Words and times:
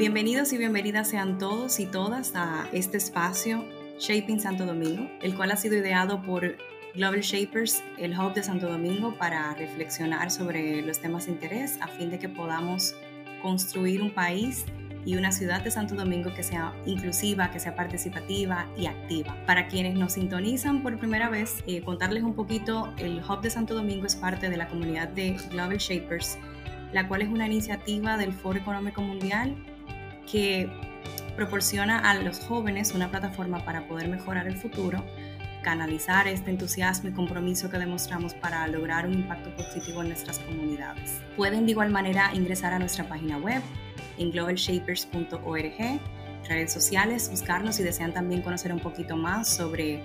Bienvenidos 0.00 0.50
y 0.54 0.56
bienvenidas 0.56 1.10
sean 1.10 1.36
todos 1.36 1.78
y 1.78 1.84
todas 1.84 2.34
a 2.34 2.66
este 2.72 2.96
espacio 2.96 3.66
Shaping 3.98 4.40
Santo 4.40 4.64
Domingo, 4.64 5.10
el 5.20 5.36
cual 5.36 5.50
ha 5.50 5.56
sido 5.56 5.76
ideado 5.76 6.22
por 6.22 6.56
Global 6.94 7.20
Shapers, 7.20 7.84
el 7.98 8.18
Hub 8.18 8.32
de 8.32 8.42
Santo 8.42 8.66
Domingo, 8.66 9.14
para 9.18 9.52
reflexionar 9.52 10.30
sobre 10.30 10.80
los 10.80 11.00
temas 11.00 11.26
de 11.26 11.32
interés 11.32 11.76
a 11.82 11.86
fin 11.86 12.08
de 12.08 12.18
que 12.18 12.30
podamos 12.30 12.94
construir 13.42 14.00
un 14.00 14.10
país 14.10 14.64
y 15.04 15.16
una 15.16 15.32
ciudad 15.32 15.62
de 15.62 15.70
Santo 15.70 15.94
Domingo 15.94 16.32
que 16.32 16.44
sea 16.44 16.72
inclusiva, 16.86 17.50
que 17.50 17.60
sea 17.60 17.76
participativa 17.76 18.70
y 18.78 18.86
activa. 18.86 19.36
Para 19.44 19.68
quienes 19.68 19.96
nos 19.96 20.14
sintonizan 20.14 20.82
por 20.82 20.98
primera 20.98 21.28
vez, 21.28 21.62
eh, 21.66 21.82
contarles 21.82 22.22
un 22.22 22.32
poquito, 22.32 22.90
el 22.96 23.20
Hub 23.22 23.42
de 23.42 23.50
Santo 23.50 23.74
Domingo 23.74 24.06
es 24.06 24.16
parte 24.16 24.48
de 24.48 24.56
la 24.56 24.66
comunidad 24.66 25.08
de 25.08 25.36
Global 25.50 25.76
Shapers, 25.76 26.38
la 26.94 27.06
cual 27.06 27.20
es 27.20 27.28
una 27.28 27.44
iniciativa 27.44 28.16
del 28.16 28.32
Foro 28.32 28.58
Económico 28.58 29.02
Mundial 29.02 29.54
que 30.30 30.70
proporciona 31.36 31.98
a 31.98 32.14
los 32.14 32.40
jóvenes 32.40 32.92
una 32.94 33.10
plataforma 33.10 33.64
para 33.64 33.86
poder 33.86 34.08
mejorar 34.08 34.46
el 34.46 34.56
futuro 34.56 35.04
canalizar 35.62 36.26
este 36.28 36.50
entusiasmo 36.50 37.10
y 37.10 37.12
compromiso 37.12 37.70
que 37.70 37.78
demostramos 37.78 38.34
para 38.34 38.66
lograr 38.68 39.06
un 39.06 39.14
impacto 39.14 39.54
positivo 39.54 40.02
en 40.02 40.08
nuestras 40.08 40.38
comunidades. 40.38 41.20
Pueden 41.36 41.66
de 41.66 41.72
igual 41.72 41.90
manera 41.90 42.30
ingresar 42.34 42.72
a 42.72 42.78
nuestra 42.78 43.08
página 43.08 43.38
web 43.38 43.62
en 44.18 44.30
globalshapers.org, 44.30 46.00
redes 46.48 46.72
sociales, 46.72 47.30
buscarnos 47.30 47.76
si 47.76 47.82
desean 47.82 48.12
también 48.12 48.42
conocer 48.42 48.72
un 48.72 48.80
poquito 48.80 49.16
más 49.16 49.48
sobre 49.48 50.02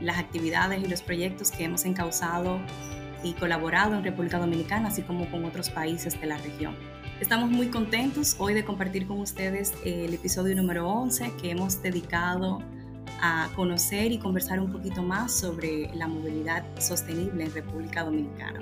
las 0.00 0.18
actividades 0.18 0.82
y 0.82 0.86
los 0.86 1.02
proyectos 1.02 1.50
que 1.50 1.64
hemos 1.64 1.84
encauzado 1.84 2.60
y 3.24 3.32
colaborado 3.32 3.96
en 3.96 4.04
República 4.04 4.38
Dominicana, 4.38 4.88
así 4.88 5.02
como 5.02 5.28
con 5.30 5.44
otros 5.44 5.70
países 5.70 6.20
de 6.20 6.26
la 6.26 6.38
región. 6.38 6.76
Estamos 7.20 7.50
muy 7.50 7.66
contentos 7.66 8.36
hoy 8.38 8.54
de 8.54 8.64
compartir 8.64 9.08
con 9.08 9.18
ustedes 9.18 9.74
el 9.84 10.14
episodio 10.14 10.54
número 10.54 10.88
11 10.88 11.32
que 11.42 11.50
hemos 11.50 11.82
dedicado 11.82 12.62
a 13.20 13.48
conocer 13.56 14.12
y 14.12 14.18
conversar 14.18 14.60
un 14.60 14.70
poquito 14.70 15.02
más 15.02 15.32
sobre 15.32 15.92
la 15.96 16.06
movilidad 16.06 16.64
sostenible 16.78 17.42
en 17.42 17.52
República 17.52 18.04
Dominicana. 18.04 18.60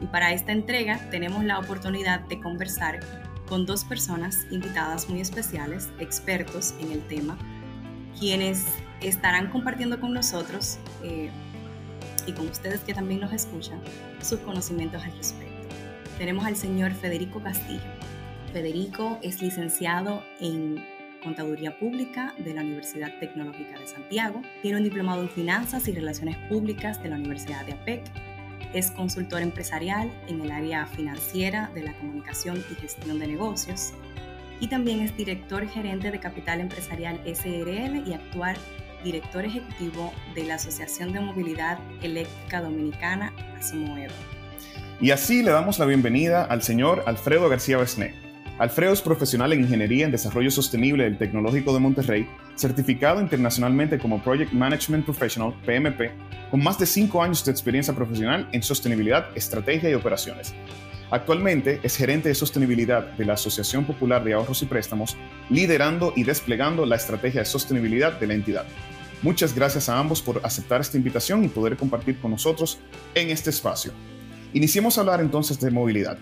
Y 0.00 0.06
para 0.06 0.32
esta 0.32 0.52
entrega 0.52 1.10
tenemos 1.10 1.42
la 1.42 1.58
oportunidad 1.58 2.20
de 2.20 2.40
conversar 2.40 3.00
con 3.48 3.66
dos 3.66 3.84
personas 3.84 4.46
invitadas 4.52 5.08
muy 5.08 5.20
especiales, 5.20 5.88
expertos 5.98 6.72
en 6.78 6.92
el 6.92 7.04
tema, 7.08 7.36
quienes 8.16 8.64
estarán 9.00 9.50
compartiendo 9.50 9.98
con 9.98 10.14
nosotros 10.14 10.78
eh, 11.02 11.30
y 12.28 12.32
con 12.32 12.48
ustedes 12.48 12.82
que 12.82 12.94
también 12.94 13.20
nos 13.20 13.32
escuchan 13.32 13.80
sus 14.22 14.38
conocimientos 14.38 15.02
al 15.02 15.16
respecto. 15.16 15.45
Tenemos 16.18 16.46
al 16.46 16.56
señor 16.56 16.92
Federico 16.92 17.42
Castillo. 17.42 17.82
Federico 18.52 19.18
es 19.22 19.42
licenciado 19.42 20.22
en 20.40 20.82
Contaduría 21.22 21.78
Pública 21.78 22.34
de 22.38 22.54
la 22.54 22.62
Universidad 22.62 23.18
Tecnológica 23.20 23.78
de 23.78 23.86
Santiago, 23.86 24.40
tiene 24.62 24.78
un 24.78 24.84
diplomado 24.84 25.22
en 25.22 25.28
Finanzas 25.28 25.88
y 25.88 25.92
Relaciones 25.92 26.36
Públicas 26.48 27.02
de 27.02 27.10
la 27.10 27.16
Universidad 27.16 27.66
de 27.66 27.72
APEC, 27.72 28.04
es 28.72 28.90
consultor 28.90 29.42
empresarial 29.42 30.10
en 30.28 30.40
el 30.40 30.50
área 30.50 30.86
financiera 30.86 31.70
de 31.74 31.82
la 31.82 31.92
comunicación 31.98 32.64
y 32.70 32.74
gestión 32.76 33.18
de 33.18 33.26
negocios 33.26 33.92
y 34.60 34.68
también 34.68 35.00
es 35.00 35.14
director 35.16 35.68
gerente 35.68 36.10
de 36.10 36.20
Capital 36.20 36.60
Empresarial 36.60 37.20
SRL 37.26 38.08
y 38.08 38.14
actual 38.14 38.56
director 39.04 39.44
ejecutivo 39.44 40.12
de 40.34 40.44
la 40.44 40.54
Asociación 40.54 41.12
de 41.12 41.20
Movilidad 41.20 41.78
Eléctrica 42.02 42.62
Dominicana, 42.62 43.32
ASOMOEDO. 43.58 44.35
Y 45.00 45.10
así 45.10 45.42
le 45.42 45.50
damos 45.50 45.78
la 45.78 45.86
bienvenida 45.86 46.44
al 46.44 46.62
señor 46.62 47.04
Alfredo 47.06 47.48
García 47.48 47.78
Besné, 47.78 48.14
Alfredo 48.58 48.94
es 48.94 49.02
profesional 49.02 49.52
en 49.52 49.60
Ingeniería 49.60 50.06
en 50.06 50.12
Desarrollo 50.12 50.50
Sostenible 50.50 51.04
del 51.04 51.18
Tecnológico 51.18 51.74
de 51.74 51.80
Monterrey, 51.80 52.26
certificado 52.54 53.20
internacionalmente 53.20 53.98
como 53.98 54.22
Project 54.22 54.52
Management 54.52 55.04
Professional, 55.04 55.54
PMP, 55.66 56.10
con 56.50 56.62
más 56.62 56.78
de 56.78 56.86
cinco 56.86 57.22
años 57.22 57.44
de 57.44 57.50
experiencia 57.50 57.94
profesional 57.94 58.48
en 58.52 58.62
sostenibilidad, 58.62 59.26
estrategia 59.36 59.90
y 59.90 59.94
operaciones. 59.94 60.54
Actualmente 61.10 61.80
es 61.82 61.98
gerente 61.98 62.30
de 62.30 62.34
sostenibilidad 62.34 63.12
de 63.12 63.26
la 63.26 63.34
Asociación 63.34 63.84
Popular 63.84 64.24
de 64.24 64.32
Ahorros 64.32 64.62
y 64.62 64.66
Préstamos, 64.66 65.18
liderando 65.50 66.14
y 66.16 66.24
desplegando 66.24 66.86
la 66.86 66.96
estrategia 66.96 67.40
de 67.40 67.46
sostenibilidad 67.46 68.18
de 68.18 68.26
la 68.26 68.34
entidad. 68.34 68.64
Muchas 69.20 69.54
gracias 69.54 69.90
a 69.90 69.98
ambos 69.98 70.22
por 70.22 70.40
aceptar 70.42 70.80
esta 70.80 70.96
invitación 70.96 71.44
y 71.44 71.48
poder 71.48 71.76
compartir 71.76 72.18
con 72.20 72.30
nosotros 72.30 72.78
en 73.14 73.28
este 73.28 73.50
espacio. 73.50 73.92
Iniciemos 74.56 74.96
a 74.96 75.02
hablar 75.02 75.20
entonces 75.20 75.60
de 75.60 75.70
movilidad. 75.70 76.16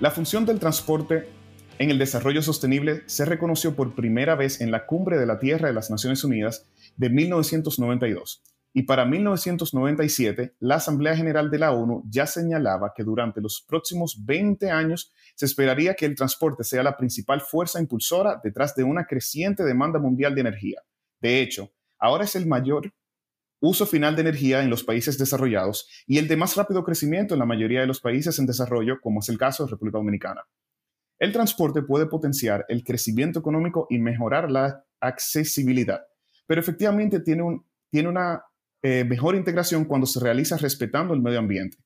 La 0.00 0.10
función 0.10 0.44
del 0.44 0.60
transporte 0.60 1.30
en 1.78 1.88
el 1.88 1.98
desarrollo 1.98 2.42
sostenible 2.42 3.04
se 3.06 3.24
reconoció 3.24 3.74
por 3.74 3.94
primera 3.94 4.34
vez 4.34 4.60
en 4.60 4.70
la 4.70 4.84
Cumbre 4.84 5.16
de 5.16 5.24
la 5.24 5.38
Tierra 5.38 5.68
de 5.68 5.72
las 5.72 5.90
Naciones 5.90 6.22
Unidas 6.22 6.68
de 6.98 7.08
1992. 7.08 8.42
Y 8.74 8.82
para 8.82 9.06
1997, 9.06 10.56
la 10.60 10.74
Asamblea 10.74 11.16
General 11.16 11.50
de 11.50 11.58
la 11.58 11.72
ONU 11.72 12.04
ya 12.06 12.26
señalaba 12.26 12.92
que 12.94 13.02
durante 13.02 13.40
los 13.40 13.64
próximos 13.66 14.26
20 14.26 14.70
años 14.70 15.14
se 15.34 15.46
esperaría 15.46 15.94
que 15.94 16.04
el 16.04 16.16
transporte 16.16 16.64
sea 16.64 16.82
la 16.82 16.98
principal 16.98 17.40
fuerza 17.40 17.80
impulsora 17.80 18.42
detrás 18.44 18.74
de 18.74 18.84
una 18.84 19.06
creciente 19.06 19.64
demanda 19.64 19.98
mundial 19.98 20.34
de 20.34 20.42
energía. 20.42 20.82
De 21.18 21.40
hecho, 21.40 21.72
ahora 21.98 22.24
es 22.24 22.36
el 22.36 22.44
mayor 22.44 22.92
uso 23.60 23.86
final 23.86 24.16
de 24.16 24.22
energía 24.22 24.62
en 24.62 24.70
los 24.70 24.82
países 24.82 25.18
desarrollados 25.18 25.88
y 26.06 26.18
el 26.18 26.28
de 26.28 26.36
más 26.36 26.56
rápido 26.56 26.82
crecimiento 26.82 27.34
en 27.34 27.40
la 27.40 27.46
mayoría 27.46 27.80
de 27.80 27.86
los 27.86 28.00
países 28.00 28.38
en 28.38 28.46
desarrollo, 28.46 29.00
como 29.00 29.20
es 29.20 29.28
el 29.28 29.38
caso 29.38 29.64
de 29.64 29.70
República 29.70 29.98
Dominicana. 29.98 30.42
El 31.18 31.32
transporte 31.32 31.82
puede 31.82 32.06
potenciar 32.06 32.64
el 32.68 32.82
crecimiento 32.82 33.38
económico 33.38 33.86
y 33.90 33.98
mejorar 33.98 34.50
la 34.50 34.84
accesibilidad, 35.00 36.00
pero 36.46 36.60
efectivamente 36.60 37.20
tiene, 37.20 37.42
un, 37.42 37.66
tiene 37.90 38.08
una 38.08 38.42
eh, 38.82 39.04
mejor 39.04 39.34
integración 39.34 39.84
cuando 39.84 40.06
se 40.06 40.20
realiza 40.20 40.56
respetando 40.56 41.12
el 41.12 41.20
medio 41.20 41.38
ambiente. 41.38 41.76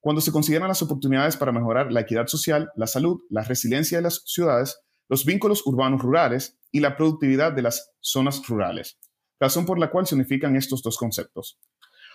Cuando 0.00 0.22
se 0.22 0.32
consideran 0.32 0.68
las 0.68 0.80
oportunidades 0.80 1.36
para 1.36 1.52
mejorar 1.52 1.92
la 1.92 2.00
equidad 2.00 2.28
social, 2.28 2.70
la 2.76 2.86
salud, 2.86 3.20
la 3.28 3.42
resiliencia 3.42 3.98
de 3.98 4.02
las 4.02 4.22
ciudades, 4.24 4.80
los 5.08 5.26
vínculos 5.26 5.66
urbanos 5.66 6.00
rurales 6.00 6.58
y 6.70 6.80
la 6.80 6.96
productividad 6.96 7.52
de 7.52 7.62
las 7.62 7.92
zonas 8.00 8.46
rurales, 8.46 8.98
razón 9.40 9.66
por 9.66 9.78
la 9.78 9.90
cual 9.90 10.06
se 10.06 10.14
unifican 10.14 10.56
estos 10.56 10.82
dos 10.82 10.96
conceptos. 10.96 11.58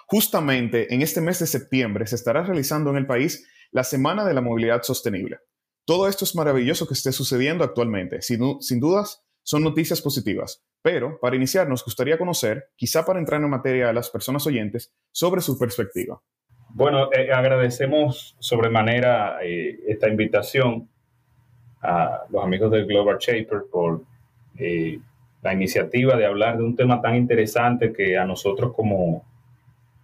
Justamente 0.08 0.94
en 0.94 1.02
este 1.02 1.22
mes 1.22 1.40
de 1.40 1.48
septiembre 1.48 2.08
se 2.08 2.16
estará 2.16 2.44
realizando 2.44 2.90
en 2.90 2.98
el 2.98 3.08
país 3.08 3.48
la 3.72 3.84
Semana 3.84 4.26
de 4.26 4.34
la 4.34 4.42
Movilidad 4.42 4.84
Sostenible, 4.84 5.40
todo 5.86 6.08
esto 6.08 6.24
es 6.24 6.34
maravilloso 6.34 6.88
que 6.88 6.94
esté 6.94 7.12
sucediendo 7.12 7.64
actualmente. 7.64 8.22
Sin, 8.22 8.80
dudas, 8.80 9.26
son 9.42 9.64
noticias 9.64 10.02
positivas. 10.02 10.64
Pero 10.82 11.20
para 11.20 11.36
iniciar, 11.36 11.68
nos 11.68 11.84
gustaría 11.84 12.18
conocer, 12.18 12.70
quizá 12.76 13.06
para 13.06 13.20
entrar 13.20 13.42
en 13.42 13.50
materia 13.50 13.90
a 13.90 13.94
las 13.94 14.10
personas 14.10 14.48
oyentes, 14.48 14.94
sobre 15.12 15.42
su 15.42 15.60
perspectiva. 15.60 16.22
Bueno, 16.70 17.10
eh, 17.12 17.32
agradecemos 17.34 18.36
sobremanera 18.40 19.40
eh, 19.44 19.80
esta 19.88 20.08
invitación 20.08 20.90
a 21.82 22.22
los 22.30 22.44
amigos 22.44 22.72
del 22.72 22.86
Global 22.86 23.18
Shaper 23.20 23.64
por 23.70 24.04
eh, 24.58 25.00
la 25.44 25.54
iniciativa 25.54 26.16
de 26.16 26.26
hablar 26.26 26.58
de 26.58 26.64
un 26.64 26.76
tema 26.76 27.02
tan 27.02 27.16
interesante 27.16 27.94
que 27.94 28.18
a 28.18 28.26
nosotros 28.26 28.74
como 28.74 29.24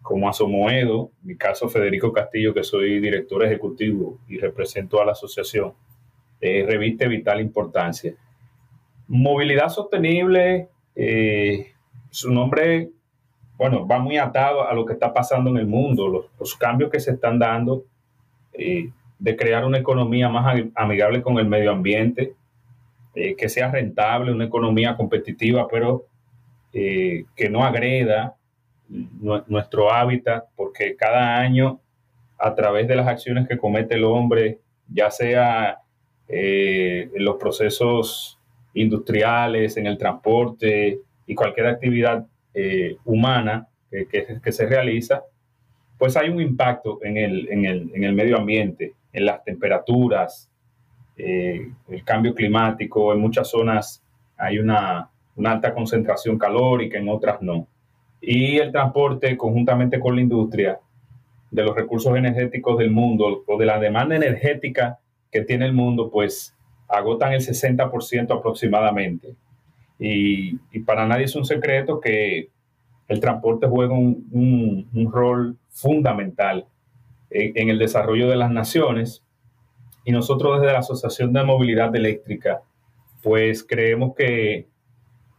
como 0.09 0.27
Asomoedo, 0.27 1.11
en 1.21 1.27
mi 1.27 1.35
caso 1.35 1.69
Federico 1.69 2.11
Castillo, 2.11 2.51
que 2.51 2.63
soy 2.63 2.99
director 2.99 3.45
ejecutivo 3.45 4.17
y 4.27 4.39
represento 4.39 4.99
a 4.99 5.05
la 5.05 5.11
asociación, 5.11 5.73
eh, 6.41 6.65
reviste 6.67 7.07
vital 7.07 7.39
importancia. 7.39 8.15
Movilidad 9.07 9.69
sostenible, 9.69 10.67
eh, 10.95 11.73
su 12.09 12.31
nombre, 12.31 12.89
bueno, 13.55 13.85
va 13.85 13.99
muy 13.99 14.17
atado 14.17 14.67
a 14.67 14.73
lo 14.73 14.83
que 14.83 14.93
está 14.93 15.13
pasando 15.13 15.51
en 15.51 15.57
el 15.57 15.67
mundo, 15.67 16.27
los, 16.39 16.55
cambios 16.55 16.89
que 16.89 16.99
se 16.99 17.11
están 17.11 17.37
dando 17.37 17.83
eh, 18.53 18.89
de 19.19 19.35
crear 19.35 19.63
una 19.63 19.77
economía 19.77 20.27
más 20.27 20.59
amigable 20.73 21.21
con 21.21 21.37
el 21.37 21.45
medio 21.45 21.69
ambiente, 21.69 22.33
que 23.37 23.49
sea 23.49 23.71
rentable, 23.71 24.31
una 24.31 24.45
economía 24.45 24.95
competitiva, 24.95 25.67
pero 25.67 26.05
que 26.71 27.49
no 27.49 27.63
agreda 27.63 28.35
nuestro 28.87 29.91
hábitat, 29.91 30.45
porque 30.55 30.95
cada 30.95 31.37
año, 31.37 31.79
a 32.37 32.55
través 32.55 32.87
de 32.87 32.95
las 32.95 33.07
acciones 33.07 33.47
que 33.47 33.57
comete 33.57 33.95
el 33.95 34.03
hombre, 34.03 34.59
ya 34.87 35.11
sea 35.11 35.79
eh, 36.27 37.09
en 37.13 37.25
los 37.25 37.37
procesos 37.37 38.39
industriales, 38.73 39.77
en 39.77 39.87
el 39.87 39.97
transporte 39.97 40.99
y 41.25 41.35
cualquier 41.35 41.67
actividad 41.67 42.25
eh, 42.53 42.97
humana 43.05 43.67
que, 43.89 44.51
se 44.51 44.67
realiza, 44.67 45.23
pues 45.97 46.15
hay 46.15 46.29
un 46.29 46.39
impacto 46.39 46.99
en 47.01 47.17
el, 47.17 47.49
en 47.49 48.03
el, 48.03 48.13
medio 48.13 48.37
ambiente, 48.37 48.93
en 49.11 49.25
las 49.25 49.43
temperaturas, 49.43 50.48
eh, 51.19 51.71
el 51.89 52.03
cambio 52.03 52.33
climático, 52.33 53.13
en 53.13 53.19
muchas 53.19 53.49
zonas 53.49 54.03
hay 54.37 54.57
una, 54.57 55.09
alta 55.43 55.73
concentración 55.73 56.37
calórica, 56.37 56.97
en 56.97 57.07
otras 57.09 57.41
no 57.41 57.67
y 58.21 58.57
el 58.57 58.71
transporte 58.71 59.37
conjuntamente 59.37 59.99
con 59.99 60.15
la 60.15 60.21
industria 60.21 60.79
de 61.51 61.63
los 61.63 61.75
recursos 61.75 62.15
energéticos 62.15 62.77
del 62.77 62.91
mundo 62.91 63.43
o 63.45 63.57
de 63.57 63.65
la 63.65 63.79
demanda 63.79 64.15
energética 64.15 64.99
que 65.31 65.41
tiene 65.41 65.65
el 65.65 65.73
mundo, 65.73 66.09
pues 66.11 66.55
agotan 66.87 67.33
el 67.33 67.41
60% 67.41 68.37
aproximadamente. 68.37 69.35
Y, 69.97 70.57
para 70.85 71.05
nadie 71.05 71.25
es 71.25 71.35
un 71.35 71.45
secreto 71.45 71.99
que 71.99 72.49
el 73.07 73.19
transporte 73.19 73.67
juega 73.67 73.93
un, 73.93 75.09
rol 75.11 75.57
fundamental 75.69 76.65
en, 77.29 77.69
el 77.69 77.79
desarrollo 77.79 78.29
de 78.29 78.35
las 78.35 78.51
naciones. 78.51 79.23
Y 80.09 80.11
nosotros 80.11 80.59
desde 80.59 80.73
la 80.73 80.79
Asociación 80.79 81.31
de 81.33 81.43
Movilidad 81.43 81.95
Eléctrica, 81.95 82.63
pues 83.21 83.63
creemos 83.63 84.15
que 84.15 84.67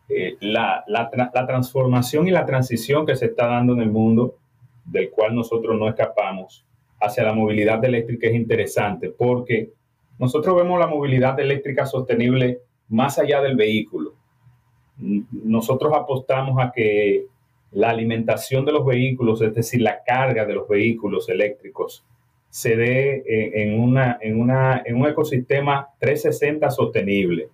eh, 0.08 0.36
la, 0.38 0.84
la 0.86 1.10
transformación 1.44 2.28
y 2.28 2.30
la 2.30 2.46
transición 2.46 3.04
que 3.04 3.16
se 3.16 3.26
está 3.26 3.48
dando 3.48 3.72
en 3.72 3.80
el 3.80 3.90
mundo, 3.90 4.36
del 4.84 5.10
cual 5.10 5.34
nosotros 5.34 5.76
no 5.76 5.88
escapamos, 5.88 6.64
hacia 7.00 7.24
la 7.24 7.32
movilidad 7.32 7.84
eléctrica 7.84 8.28
es 8.28 8.36
interesante 8.36 9.10
porque 9.10 9.72
nosotros 10.20 10.54
vemos 10.54 10.78
la 10.78 10.86
movilidad 10.86 11.40
eléctrica 11.40 11.84
sostenible 11.84 12.60
más 12.90 13.18
allá 13.18 13.40
del 13.40 13.56
vehículo. 13.56 14.14
Nosotros 14.98 15.92
apostamos 15.96 16.62
a 16.62 16.70
que 16.70 17.26
la 17.72 17.90
alimentación 17.90 18.64
de 18.64 18.70
los 18.70 18.86
vehículos, 18.86 19.42
es 19.42 19.52
decir, 19.52 19.82
la 19.82 20.04
carga 20.04 20.46
de 20.46 20.54
los 20.54 20.68
vehículos 20.68 21.28
eléctricos, 21.28 22.04
se 22.50 22.76
dé 22.76 23.22
en, 23.26 23.80
una, 23.80 24.18
en, 24.20 24.40
una, 24.40 24.82
en 24.84 24.96
un 24.96 25.06
ecosistema 25.06 25.88
360 26.00 26.70
sostenible, 26.70 27.48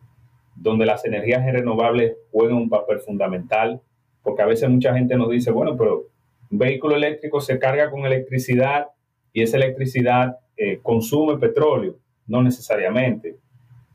donde 0.55 0.87
las 0.87 1.05
energías 1.05 1.45
renovables 1.45 2.17
juegan 2.33 2.57
un 2.57 2.69
papel 2.69 3.01
fundamental, 3.01 3.81
porque 4.23 4.43
a 4.43 4.47
veces 4.47 4.69
mucha 4.69 4.95
gente 4.95 5.17
nos 5.17 5.31
dice, 5.31 5.51
bueno, 5.51 5.77
pero 5.77 6.07
un 6.51 6.59
vehículo 6.59 6.97
eléctrico 6.97 7.41
se 7.41 7.59
carga 7.59 7.91
con 7.91 8.07
electricidad 8.07 8.87
y 9.33 9.43
esa 9.43 9.57
electricidad 9.59 10.39
eh, 10.57 10.81
consume 10.83 11.39
petróleo. 11.39 11.99
No 12.27 12.43
necesariamente. 12.43 13.37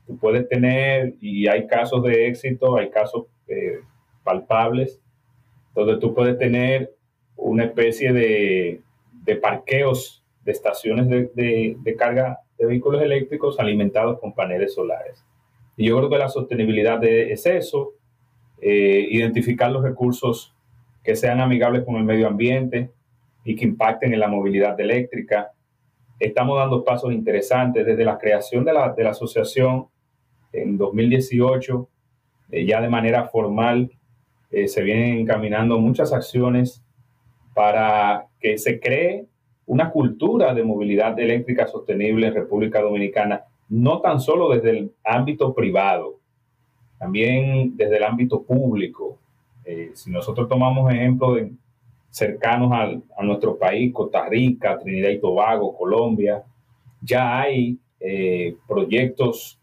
Tú 0.06 0.16
puedes 0.16 0.48
tener, 0.48 1.14
y 1.20 1.48
hay 1.48 1.66
casos 1.66 2.02
de 2.02 2.28
éxito, 2.28 2.76
hay 2.76 2.90
casos 2.90 3.26
eh, 3.48 3.80
palpables, 4.24 5.00
donde 5.74 5.98
tú 5.98 6.14
puedes 6.14 6.38
tener 6.38 6.94
una 7.36 7.64
especie 7.64 8.12
de, 8.12 8.80
parqueos 9.40 10.21
de 10.44 10.52
estaciones 10.52 11.08
de, 11.08 11.96
carga 11.98 12.40
de 12.58 12.66
vehículos 12.66 13.02
eléctricos 13.02 13.58
alimentados 13.58 14.18
con 14.20 14.34
paneles 14.34 14.74
solares. 14.74 15.24
Y 15.76 15.86
yo 15.88 15.96
creo 15.98 16.10
que 16.10 16.18
la 16.18 16.28
sostenibilidad 16.28 17.02
es 17.04 17.46
eso, 17.46 17.94
eh, 18.60 19.06
identificar 19.10 19.70
los 19.70 19.82
recursos 19.82 20.54
que 21.02 21.16
sean 21.16 21.40
amigables 21.40 21.84
con 21.84 21.96
el 21.96 22.04
medio 22.04 22.28
ambiente, 22.28 22.90
y 23.44 23.56
que 23.56 23.64
impacten 23.64 24.12
en 24.12 24.20
la 24.20 24.28
movilidad 24.28 24.78
eléctrica. 24.80 25.52
Estamos 26.18 26.58
dando 26.58 26.84
pasos 26.84 27.12
interesantes 27.12 27.84
desde 27.84 28.04
la 28.04 28.18
creación 28.18 28.64
de 28.64 28.72
la, 28.72 28.92
de 28.92 29.04
la 29.04 29.10
asociación 29.10 29.88
en 30.52 30.76
2018, 30.76 31.88
eh, 32.52 32.66
ya 32.66 32.80
de 32.80 32.88
manera 32.88 33.24
formal, 33.28 33.90
eh, 34.50 34.68
se 34.68 34.82
vienen 34.82 35.18
encaminando 35.18 35.78
muchas 35.78 36.12
acciones 36.12 36.84
para 37.54 38.26
que 38.38 38.58
se 38.58 38.78
cree 38.78 39.26
una 39.66 39.90
cultura 39.90 40.54
de 40.54 40.64
movilidad 40.64 41.18
eléctrica 41.18 41.66
sostenible 41.66 42.26
en 42.26 42.34
República 42.34 42.80
Dominicana, 42.80 43.44
no 43.68 44.00
tan 44.00 44.20
solo 44.20 44.50
desde 44.50 44.70
el 44.70 44.92
ámbito 45.04 45.54
privado, 45.54 46.18
también 46.98 47.76
desde 47.76 47.96
el 47.96 48.04
ámbito 48.04 48.42
público. 48.42 49.18
Eh, 49.64 49.92
si 49.94 50.10
nosotros 50.10 50.48
tomamos 50.48 50.92
ejemplo 50.92 51.34
de 51.34 51.52
cercanos 52.12 52.70
a 53.16 53.24
nuestro 53.24 53.58
país, 53.58 53.92
Costa 53.92 54.28
Rica, 54.28 54.78
Trinidad 54.78 55.08
y 55.08 55.18
Tobago, 55.18 55.76
Colombia. 55.76 56.44
Ya 57.00 57.40
hay 57.40 57.78
eh, 58.00 58.54
proyectos 58.68 59.58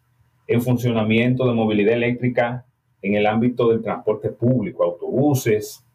en 0.48 0.60
funcionamiento 0.62 1.48
de 1.48 1.54
movilidad 1.54 1.94
eléctrica 1.94 2.66
en 3.04 3.14
el 3.14 3.28
ámbito 3.28 3.70
del 3.70 3.84
transporte 3.84 4.30
público, 4.30 4.84
autobuses. 4.84 5.86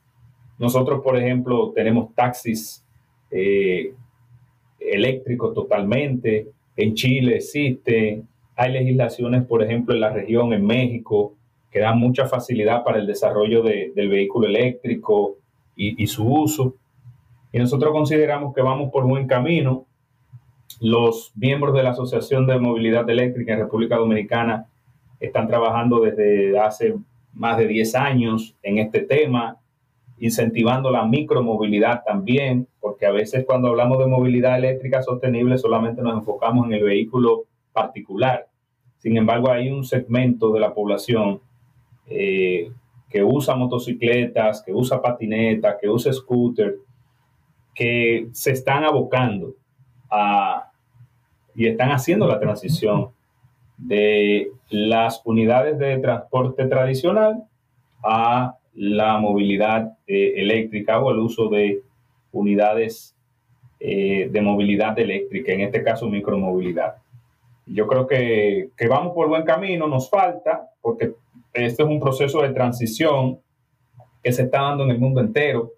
Nosotros, 0.57 1.03
por 1.03 1.17
ejemplo, 1.17 1.73
tenemos 1.73 2.15
taxis 2.15 2.84
eh, 3.37 3.93
eléctricos 4.79 5.53
totalmente. 5.55 6.47
En 6.77 6.95
Chile 6.95 7.37
existe. 7.37 8.23
Hay 8.55 8.73
legislaciones, 8.73 9.45
por 9.45 9.63
ejemplo, 9.63 9.93
en 9.93 10.01
la 10.01 10.13
región, 10.13 10.53
en 10.53 10.65
México, 10.65 11.35
que 11.73 11.81
dan 11.81 11.99
mucha 11.99 12.27
facilidad 12.27 12.85
para 12.85 12.99
el 12.99 13.07
desarrollo 13.09 13.63
del 13.63 14.09
vehículo 14.09 14.47
eléctrico 14.47 15.39
y, 15.75 16.07
su 16.07 16.25
uso. 16.25 16.77
Y 17.53 17.59
nosotros 17.59 17.93
consideramos 17.93 18.55
que 18.55 18.63
vamos 18.63 18.93
por 18.93 19.05
buen 19.05 19.27
camino. 19.27 19.85
Los 20.81 21.33
miembros 21.35 21.75
de 21.75 21.83
la 21.83 21.91
Asociación 21.91 22.47
de 22.47 22.61
Movilidad 22.61 23.11
Eléctrica 23.11 23.55
en 23.55 23.61
República 23.61 23.97
Dominicana 23.97 24.67
están 25.19 25.49
trabajando 25.49 25.99
desde 26.01 26.57
hace 26.57 26.95
más 27.33 27.59
de 27.59 27.67
10 27.67 27.95
años 27.97 28.55
en 28.63 28.79
este 28.79 29.01
tema, 29.01 29.57
incentivando 30.19 30.93
la 30.93 31.05
micromovilidad 31.05 32.05
también, 32.05 32.69
porque 33.05 33.19
a 33.19 33.21
veces 33.21 33.45
cuando 33.45 33.69
hablamos 33.69 33.99
de 33.99 34.06
movilidad 34.06 34.56
eléctrica 34.56 35.03
sostenible 35.03 35.59
solamente 35.59 36.01
nos 36.01 36.15
enfocamos 36.15 36.67
en 36.67 36.73
el 36.73 36.85
vehículo 36.85 37.45
particular. 37.73 38.47
Sin 38.97 39.19
embargo, 39.19 39.51
hay 39.51 39.71
un 39.71 39.85
segmento 39.85 40.53
de 40.53 40.61
la 40.61 40.73
población 40.73 41.41
eh, 42.06 42.71
que 43.11 43.23
usa 43.23 43.56
motocicletas, 43.56 44.62
que 44.62 44.73
usa 44.73 45.03
patinetas, 45.03 45.77
que 45.79 45.89
usa 45.89 46.15
scooter, 46.15 46.77
que 47.75 48.29
se 48.33 48.53
están 48.53 48.85
abocando 48.85 49.55
a, 50.11 50.71
y 51.55 51.67
están 51.67 51.91
haciendo 51.91 52.27
la 52.27 52.41
transición 52.41 53.11
de 53.77 54.50
las 54.71 55.21
unidades 55.27 55.79
de 55.79 55.99
transporte 55.99 56.65
tradicional 56.67 57.45
a 58.03 58.57
la 58.73 59.19
movilidad 59.19 59.99
eh, 60.07 60.35
eléctrica 60.37 61.00
o 61.00 61.11
el 61.11 61.19
uso 61.19 61.49
de 61.49 61.84
unidades 62.35 63.15
eh, 63.87 64.31
de 64.31 64.41
movilidad 64.41 64.99
eléctrica, 64.99 65.53
en 65.53 65.61
este 65.61 65.83
caso 65.83 66.09
micromovilidad. 66.09 66.95
Yo 67.67 67.87
creo 67.87 68.07
que, 68.07 68.71
que 68.77 68.89
vamos 68.89 69.13
por 69.13 69.29
buen 69.29 69.45
camino, 69.45 69.87
nos 69.89 70.09
falta, 70.09 70.71
porque 70.81 71.13
este 71.53 71.83
es 71.83 71.89
un 71.89 72.01
proceso 72.01 72.41
de 72.41 72.55
transición 72.55 73.41
que 74.23 74.33
se 74.33 74.45
está 74.45 74.63
dando 74.63 74.85
en 74.85 74.91
el 74.91 74.99
mundo 74.99 75.21
entero. 75.21 75.73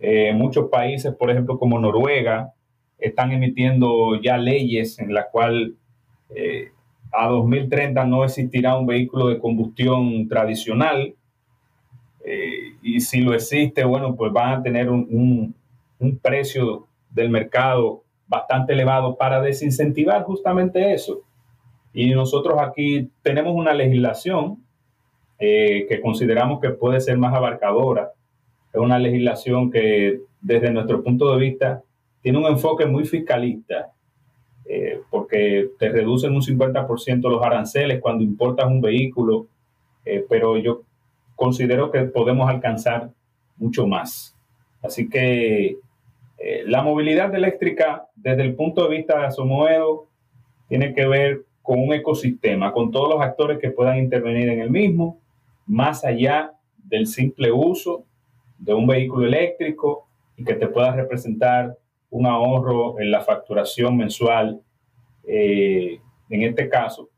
Eh, 0.00 0.32
muchos 0.32 0.68
países, 0.68 1.14
por 1.14 1.30
ejemplo, 1.30 1.56
como 1.56 1.78
Noruega, 1.78 2.52
están 2.98 3.30
emitiendo 3.30 4.20
ya 4.20 4.36
leyes 4.36 4.98
en 4.98 5.14
las 5.14 5.26
cuales 5.30 5.74
eh, 6.34 6.70
a 7.12 7.28
2030 7.28 8.04
no 8.04 8.24
existirá 8.24 8.76
un 8.76 8.86
vehículo 8.86 9.28
de 9.28 9.38
combustión 9.38 10.26
tradicional. 10.28 11.14
Y 12.82 13.00
si 13.00 13.20
lo 13.20 13.34
existe, 13.34 13.84
bueno, 13.84 14.16
pues 14.16 14.32
van 14.32 14.58
a 14.58 14.62
tener 14.62 14.90
un 14.90 15.54
precio 16.18 16.86
del 17.10 17.30
mercado 17.30 18.02
bastante 18.26 18.72
elevado 18.72 19.16
para 19.16 19.40
desincentivar 19.40 20.24
justamente 20.24 20.94
eso. 20.94 21.22
Y 21.92 22.10
nosotros 22.10 22.58
aquí 22.60 23.10
tenemos 23.22 23.54
una 23.54 23.72
legislación 23.72 24.64
eh, 25.38 25.86
que 25.88 26.00
consideramos 26.00 26.60
que 26.60 26.70
puede 26.70 27.00
ser 27.00 27.18
más 27.18 27.34
abarcadora. 27.34 28.12
Es 28.72 28.80
una 28.80 28.98
legislación 28.98 29.70
que 29.70 30.20
desde 30.40 30.70
nuestro 30.70 31.02
punto 31.02 31.32
de 31.32 31.38
vista 31.38 31.82
tiene 32.22 32.38
un 32.38 32.46
enfoque 32.46 32.86
muy 32.86 33.04
fiscalista, 33.04 33.92
eh, 34.64 35.00
porque 35.10 35.70
te 35.78 35.90
reducen 35.90 36.34
un 36.34 36.42
50% 36.42 37.30
los 37.30 37.42
aranceles 37.42 38.00
cuando 38.00 38.24
importas 38.24 38.66
un 38.66 38.80
vehículo, 38.80 39.46
eh, 40.04 40.24
pero 40.28 40.56
yo 40.56 40.82
considero 41.36 41.90
que 41.90 42.04
podemos 42.04 42.48
alcanzar 42.48 43.10
mucho 43.56 43.86
más. 43.86 44.36
Así 44.82 45.08
que 45.08 45.78
la 46.66 46.82
movilidad 46.82 47.34
eléctrica 47.34 48.06
desde 48.14 48.42
el 48.42 48.54
punto 48.54 48.84
de 48.84 48.96
vista 48.96 49.18
de 49.18 49.26
Asomoedo 49.26 50.08
tiene 50.68 50.92
que 50.94 51.06
ver 51.06 51.44
con 51.62 51.80
un 51.80 51.94
ecosistema, 51.94 52.72
con 52.72 52.90
todos 52.90 53.08
los 53.08 53.22
actores 53.22 53.58
que 53.58 53.70
puedan 53.70 53.98
intervenir 53.98 54.48
en 54.50 54.60
el 54.60 54.70
mismo 54.70 55.20
más 55.66 56.04
allá 56.04 56.52
del 56.76 57.06
simple 57.06 57.50
uso 57.50 58.04
de 58.58 58.74
un 58.74 58.86
vehículo 58.86 59.26
eléctrico 59.26 60.06
y 60.36 60.44
que 60.44 60.54
te 60.54 60.68
pueda 60.68 60.94
representar 60.94 61.76
un 62.10 62.26
ahorro 62.26 63.00
en 63.00 63.10
la 63.10 63.20
facturación 63.20 63.96
mensual, 63.96 64.60
eh, 65.26 65.98
en 66.30 66.42
este 66.42 66.68
caso, 66.68 67.08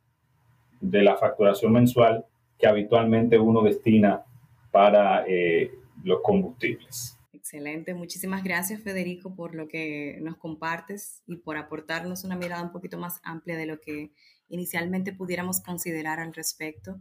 de 0.80 1.02
la 1.02 1.16
facturación 1.16 1.72
mensual 1.72 2.24
que 2.58 2.66
habitualmente 2.66 3.38
uno 3.38 3.62
destina 3.62 4.24
para 4.70 5.24
eh, 5.26 5.70
los 6.02 6.20
combustibles. 6.22 7.18
Excelente, 7.46 7.94
muchísimas 7.94 8.42
gracias 8.42 8.82
Federico 8.82 9.36
por 9.36 9.54
lo 9.54 9.68
que 9.68 10.18
nos 10.20 10.36
compartes 10.36 11.22
y 11.28 11.36
por 11.36 11.56
aportarnos 11.56 12.24
una 12.24 12.34
mirada 12.34 12.60
un 12.60 12.72
poquito 12.72 12.98
más 12.98 13.20
amplia 13.22 13.56
de 13.56 13.66
lo 13.66 13.80
que 13.80 14.10
inicialmente 14.48 15.12
pudiéramos 15.12 15.60
considerar 15.60 16.18
al 16.18 16.34
respecto. 16.34 16.98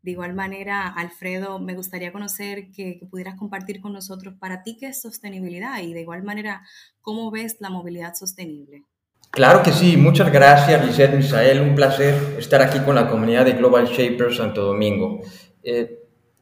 De 0.00 0.12
igual 0.12 0.32
manera, 0.32 0.88
Alfredo, 0.88 1.58
me 1.58 1.74
gustaría 1.74 2.12
conocer 2.12 2.70
que, 2.70 2.98
pudieras 3.10 3.34
compartir 3.34 3.82
con 3.82 3.92
nosotros 3.92 4.32
para 4.40 4.62
ti 4.62 4.78
qué 4.80 4.86
es 4.86 5.02
sostenibilidad 5.02 5.82
y 5.82 5.92
de 5.92 6.00
igual 6.00 6.22
manera, 6.22 6.62
¿cómo 7.02 7.30
ves 7.30 7.58
la 7.60 7.68
movilidad 7.68 8.14
sostenible? 8.14 8.84
Claro 9.32 9.62
que 9.62 9.72
sí, 9.72 9.98
muchas 9.98 10.32
gracias 10.32 10.82
Lisette 10.82 11.14
Misael, 11.14 11.60
un 11.60 11.74
placer 11.74 12.38
estar 12.38 12.62
aquí 12.62 12.80
con 12.80 12.94
la 12.94 13.06
comunidad 13.10 13.44
de 13.44 13.52
Global 13.52 13.86
Shapers 13.86 14.38
Santo 14.38 14.62
Domingo. 14.62 15.20
Eh, 15.62 15.95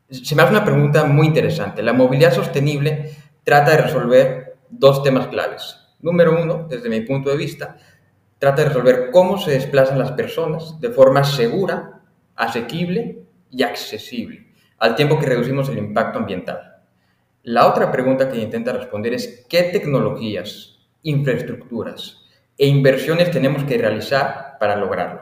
se 0.09 0.35
me 0.35 0.43
hace 0.43 0.53
una 0.53 0.65
pregunta 0.65 1.05
muy 1.05 1.27
interesante. 1.27 1.83
La 1.83 1.93
movilidad 1.93 2.33
sostenible 2.33 3.11
trata 3.43 3.73
de 3.73 3.83
resolver 3.83 4.57
dos 4.71 5.03
temas 5.03 5.29
claves. 5.29 5.77
Número 6.01 6.41
uno, 6.41 6.67
desde 6.69 6.89
mi 6.89 7.01
punto 7.01 7.31
de 7.31 7.37
vista, 7.37 7.77
trata 8.39 8.63
de 8.63 8.69
resolver 8.69 9.11
cómo 9.11 9.39
se 9.39 9.53
desplazan 9.53 9.99
las 9.99 10.13
personas 10.13 10.81
de 10.81 10.91
forma 10.91 11.25
segura, 11.25 12.03
asequible 12.37 13.23
y 13.51 13.63
accesible, 13.63 14.49
al 14.79 14.97
tiempo 14.97 15.19
que 15.19 15.27
reducimos 15.27 15.69
el 15.69 15.79
impacto 15.79 16.19
ambiental. 16.19 16.83
La 17.43 17.67
otra 17.67 17.91
pregunta 17.91 18.29
que 18.29 18.39
intenta 18.39 18.73
responder 18.73 19.15
es 19.15 19.47
qué 19.49 19.65
tecnologías, 19.65 20.79
infraestructuras, 21.03 22.23
e 22.57 22.67
inversiones 22.67 23.31
tenemos 23.31 23.65
que 23.65 23.79
realizar 23.79 24.57
para 24.59 24.77
lograrlo. 24.77 25.21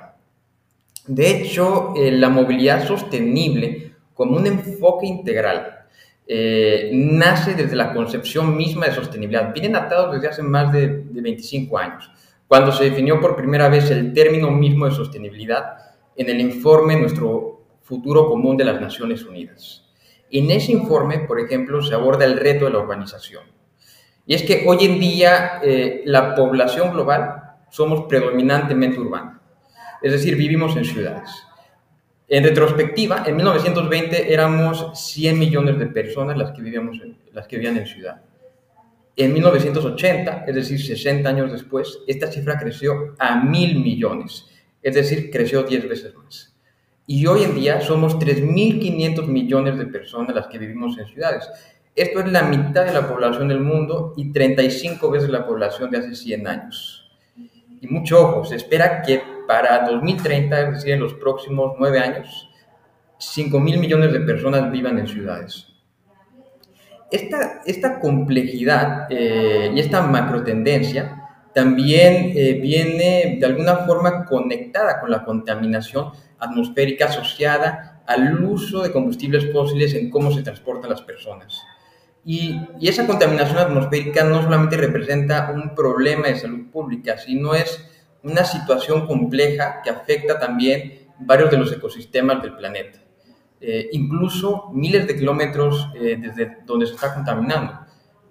De 1.06 1.30
hecho, 1.30 1.94
eh, 1.96 2.12
la 2.12 2.28
movilidad 2.28 2.86
sostenible 2.86 3.91
como 4.22 4.36
un 4.36 4.46
enfoque 4.46 5.04
integral 5.04 5.80
eh, 6.28 6.90
nace 6.92 7.54
desde 7.54 7.74
la 7.74 7.92
concepción 7.92 8.56
misma 8.56 8.86
de 8.86 8.94
sostenibilidad. 8.94 9.52
Vienen 9.52 9.74
atados 9.74 10.14
desde 10.14 10.28
hace 10.28 10.42
más 10.44 10.72
de, 10.72 11.02
de 11.02 11.20
25 11.20 11.76
años, 11.76 12.08
cuando 12.46 12.70
se 12.70 12.84
definió 12.84 13.20
por 13.20 13.34
primera 13.34 13.68
vez 13.68 13.90
el 13.90 14.12
término 14.12 14.52
mismo 14.52 14.86
de 14.86 14.92
sostenibilidad 14.92 15.74
en 16.14 16.30
el 16.30 16.40
informe 16.40 16.94
Nuestro 16.94 17.64
futuro 17.82 18.28
común 18.28 18.56
de 18.56 18.64
las 18.64 18.80
Naciones 18.80 19.24
Unidas. 19.24 19.90
En 20.30 20.48
ese 20.52 20.70
informe, 20.70 21.18
por 21.18 21.40
ejemplo, 21.40 21.82
se 21.82 21.92
aborda 21.92 22.24
el 22.24 22.36
reto 22.36 22.66
de 22.66 22.70
la 22.70 22.78
urbanización 22.78 23.42
y 24.24 24.34
es 24.34 24.44
que 24.44 24.64
hoy 24.68 24.84
en 24.84 25.00
día 25.00 25.60
eh, 25.64 26.02
la 26.04 26.36
población 26.36 26.92
global 26.92 27.56
somos 27.70 28.02
predominantemente 28.08 29.00
urbana, 29.00 29.40
es 30.00 30.12
decir, 30.12 30.36
vivimos 30.36 30.76
en 30.76 30.84
ciudades. 30.84 31.28
En 32.34 32.44
retrospectiva, 32.44 33.24
en 33.26 33.36
1920 33.36 34.32
éramos 34.32 34.88
100 34.94 35.38
millones 35.38 35.78
de 35.78 35.84
personas 35.84 36.38
las 36.38 36.52
que, 36.52 36.62
vivíamos 36.62 36.96
las 37.30 37.46
que 37.46 37.56
vivían 37.56 37.76
en 37.76 37.86
ciudad. 37.86 38.22
En 39.14 39.34
1980, 39.34 40.46
es 40.46 40.54
decir, 40.54 40.82
60 40.82 41.28
años 41.28 41.52
después, 41.52 41.98
esta 42.06 42.32
cifra 42.32 42.58
creció 42.58 43.14
a 43.18 43.44
mil 43.44 43.80
millones, 43.80 44.46
es 44.80 44.94
decir, 44.94 45.30
creció 45.30 45.64
10 45.64 45.86
veces 45.86 46.14
más. 46.14 46.56
Y 47.06 47.26
hoy 47.26 47.42
en 47.42 47.54
día 47.54 47.82
somos 47.82 48.18
3.500 48.18 49.26
millones 49.26 49.76
de 49.76 49.84
personas 49.84 50.34
las 50.34 50.46
que 50.46 50.56
vivimos 50.56 50.96
en 50.96 51.08
ciudades. 51.08 51.46
Esto 51.94 52.20
es 52.20 52.32
la 52.32 52.44
mitad 52.44 52.86
de 52.86 52.94
la 52.94 53.06
población 53.06 53.48
del 53.48 53.60
mundo 53.60 54.14
y 54.16 54.32
35 54.32 55.10
veces 55.10 55.28
la 55.28 55.44
población 55.44 55.90
de 55.90 55.98
hace 55.98 56.14
100 56.14 56.48
años. 56.48 57.10
Y 57.82 57.86
mucho 57.88 58.22
ojo, 58.22 58.46
se 58.46 58.56
espera 58.56 59.02
que 59.02 59.20
para 59.52 59.84
2030, 59.84 60.60
es 60.60 60.72
decir, 60.76 60.92
en 60.94 61.00
los 61.00 61.12
próximos 61.12 61.74
9 61.78 61.98
años, 61.98 62.48
5 63.18 63.60
mil 63.60 63.78
millones 63.78 64.10
de 64.10 64.20
personas 64.20 64.72
vivan 64.72 64.98
en 64.98 65.06
ciudades. 65.06 65.66
Esta, 67.10 67.60
esta 67.66 68.00
complejidad 68.00 69.08
eh, 69.10 69.70
y 69.74 69.78
esta 69.78 70.00
macro 70.00 70.42
tendencia 70.42 71.18
también 71.54 72.32
eh, 72.34 72.54
viene 72.62 73.36
de 73.38 73.44
alguna 73.44 73.76
forma 73.84 74.24
conectada 74.24 74.98
con 75.00 75.10
la 75.10 75.22
contaminación 75.22 76.12
atmosférica 76.38 77.04
asociada 77.04 78.02
al 78.06 78.42
uso 78.42 78.82
de 78.82 78.90
combustibles 78.90 79.52
fósiles 79.52 79.92
en 79.92 80.08
cómo 80.08 80.32
se 80.32 80.42
transportan 80.42 80.88
las 80.88 81.02
personas. 81.02 81.60
Y, 82.24 82.58
esa 82.80 83.06
contaminación 83.06 83.58
atmosférica 83.58 84.24
no 84.24 84.40
solamente 84.40 84.78
representa 84.78 85.52
un 85.54 85.74
problema 85.74 86.28
de 86.28 86.36
salud 86.36 86.70
pública, 86.70 87.18
sino 87.18 87.54
es 87.54 87.91
una 88.22 88.44
situación 88.44 89.06
compleja 89.06 89.80
que 89.82 89.90
afecta 89.90 90.38
también 90.38 91.08
varios 91.18 91.50
de 91.50 91.56
los 91.56 91.72
ecosistemas 91.72 92.42
del 92.42 92.54
planeta. 92.56 93.00
Eh, 93.60 93.90
incluso 93.92 94.70
miles 94.72 95.06
de 95.06 95.16
kilómetros 95.16 95.88
eh, 95.94 96.16
desde 96.20 96.58
donde 96.64 96.86
se 96.86 96.94
está 96.94 97.14
contaminando. 97.14 97.78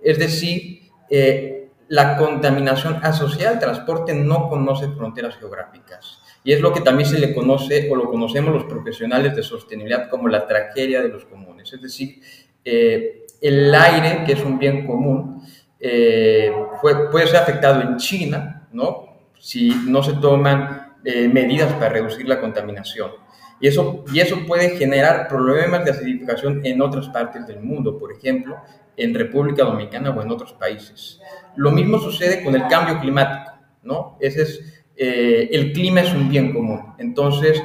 Es 0.01 0.19
decir, 0.19 0.81
eh, 1.09 1.69
la 1.87 2.17
contaminación 2.17 2.99
asociada 3.03 3.53
al 3.53 3.59
transporte 3.59 4.13
no 4.13 4.49
conoce 4.49 4.89
fronteras 4.89 5.37
geográficas. 5.37 6.19
Y 6.43 6.53
es 6.53 6.61
lo 6.61 6.73
que 6.73 6.81
también 6.81 7.07
se 7.07 7.19
le 7.19 7.33
conoce 7.33 7.89
o 7.91 7.95
lo 7.95 8.09
conocemos 8.09 8.53
los 8.53 8.63
profesionales 8.65 9.35
de 9.35 9.43
sostenibilidad 9.43 10.09
como 10.09 10.27
la 10.27 10.47
tragedia 10.47 11.01
de 11.01 11.09
los 11.09 11.25
comunes. 11.25 11.71
Es 11.71 11.81
decir, 11.81 12.19
el 12.63 13.75
aire, 13.75 14.23
que 14.25 14.33
es 14.33 14.43
un 14.43 14.57
bien 14.57 14.87
común, 14.87 15.43
eh, 15.83 16.51
puede, 16.79 17.25
ser 17.25 17.37
afectado 17.37 17.81
en 17.81 17.97
China, 17.97 18.67
¿no? 18.71 19.10
Si 19.41 19.69
no 19.87 20.01
se 20.03 20.13
toman 20.13 20.93
eh, 21.03 21.27
medidas 21.27 21.73
para 21.73 21.89
reducir 21.89 22.27
la 22.27 22.39
contaminación. 22.39 23.11
Y 23.59 23.67
eso, 23.67 24.05
y 24.13 24.19
eso 24.19 24.45
puede 24.45 24.77
generar 24.77 25.27
problemas 25.27 25.83
de 25.83 25.91
acidificación 25.91 26.61
en 26.63 26.81
otras 26.81 27.09
partes 27.09 27.45
del 27.47 27.59
mundo, 27.59 27.97
por 27.97 28.11
ejemplo, 28.11 28.57
en 28.95 29.13
República 29.15 29.63
Dominicana 29.63 30.11
o 30.11 30.21
en 30.21 30.31
otros 30.31 30.53
países. 30.53 31.19
Lo 31.55 31.71
mismo 31.71 31.99
sucede 31.99 32.43
con 32.43 32.55
el 32.55 32.67
cambio 32.67 32.99
climático, 32.99 33.51
¿no? 33.83 34.17
Ese 34.19 34.43
es, 34.43 34.83
eh, 34.95 35.49
el 35.51 35.73
clima 35.73 36.01
es 36.01 36.13
un 36.13 36.29
bien 36.29 36.53
común. 36.53 36.93
Entonces, 36.99 37.61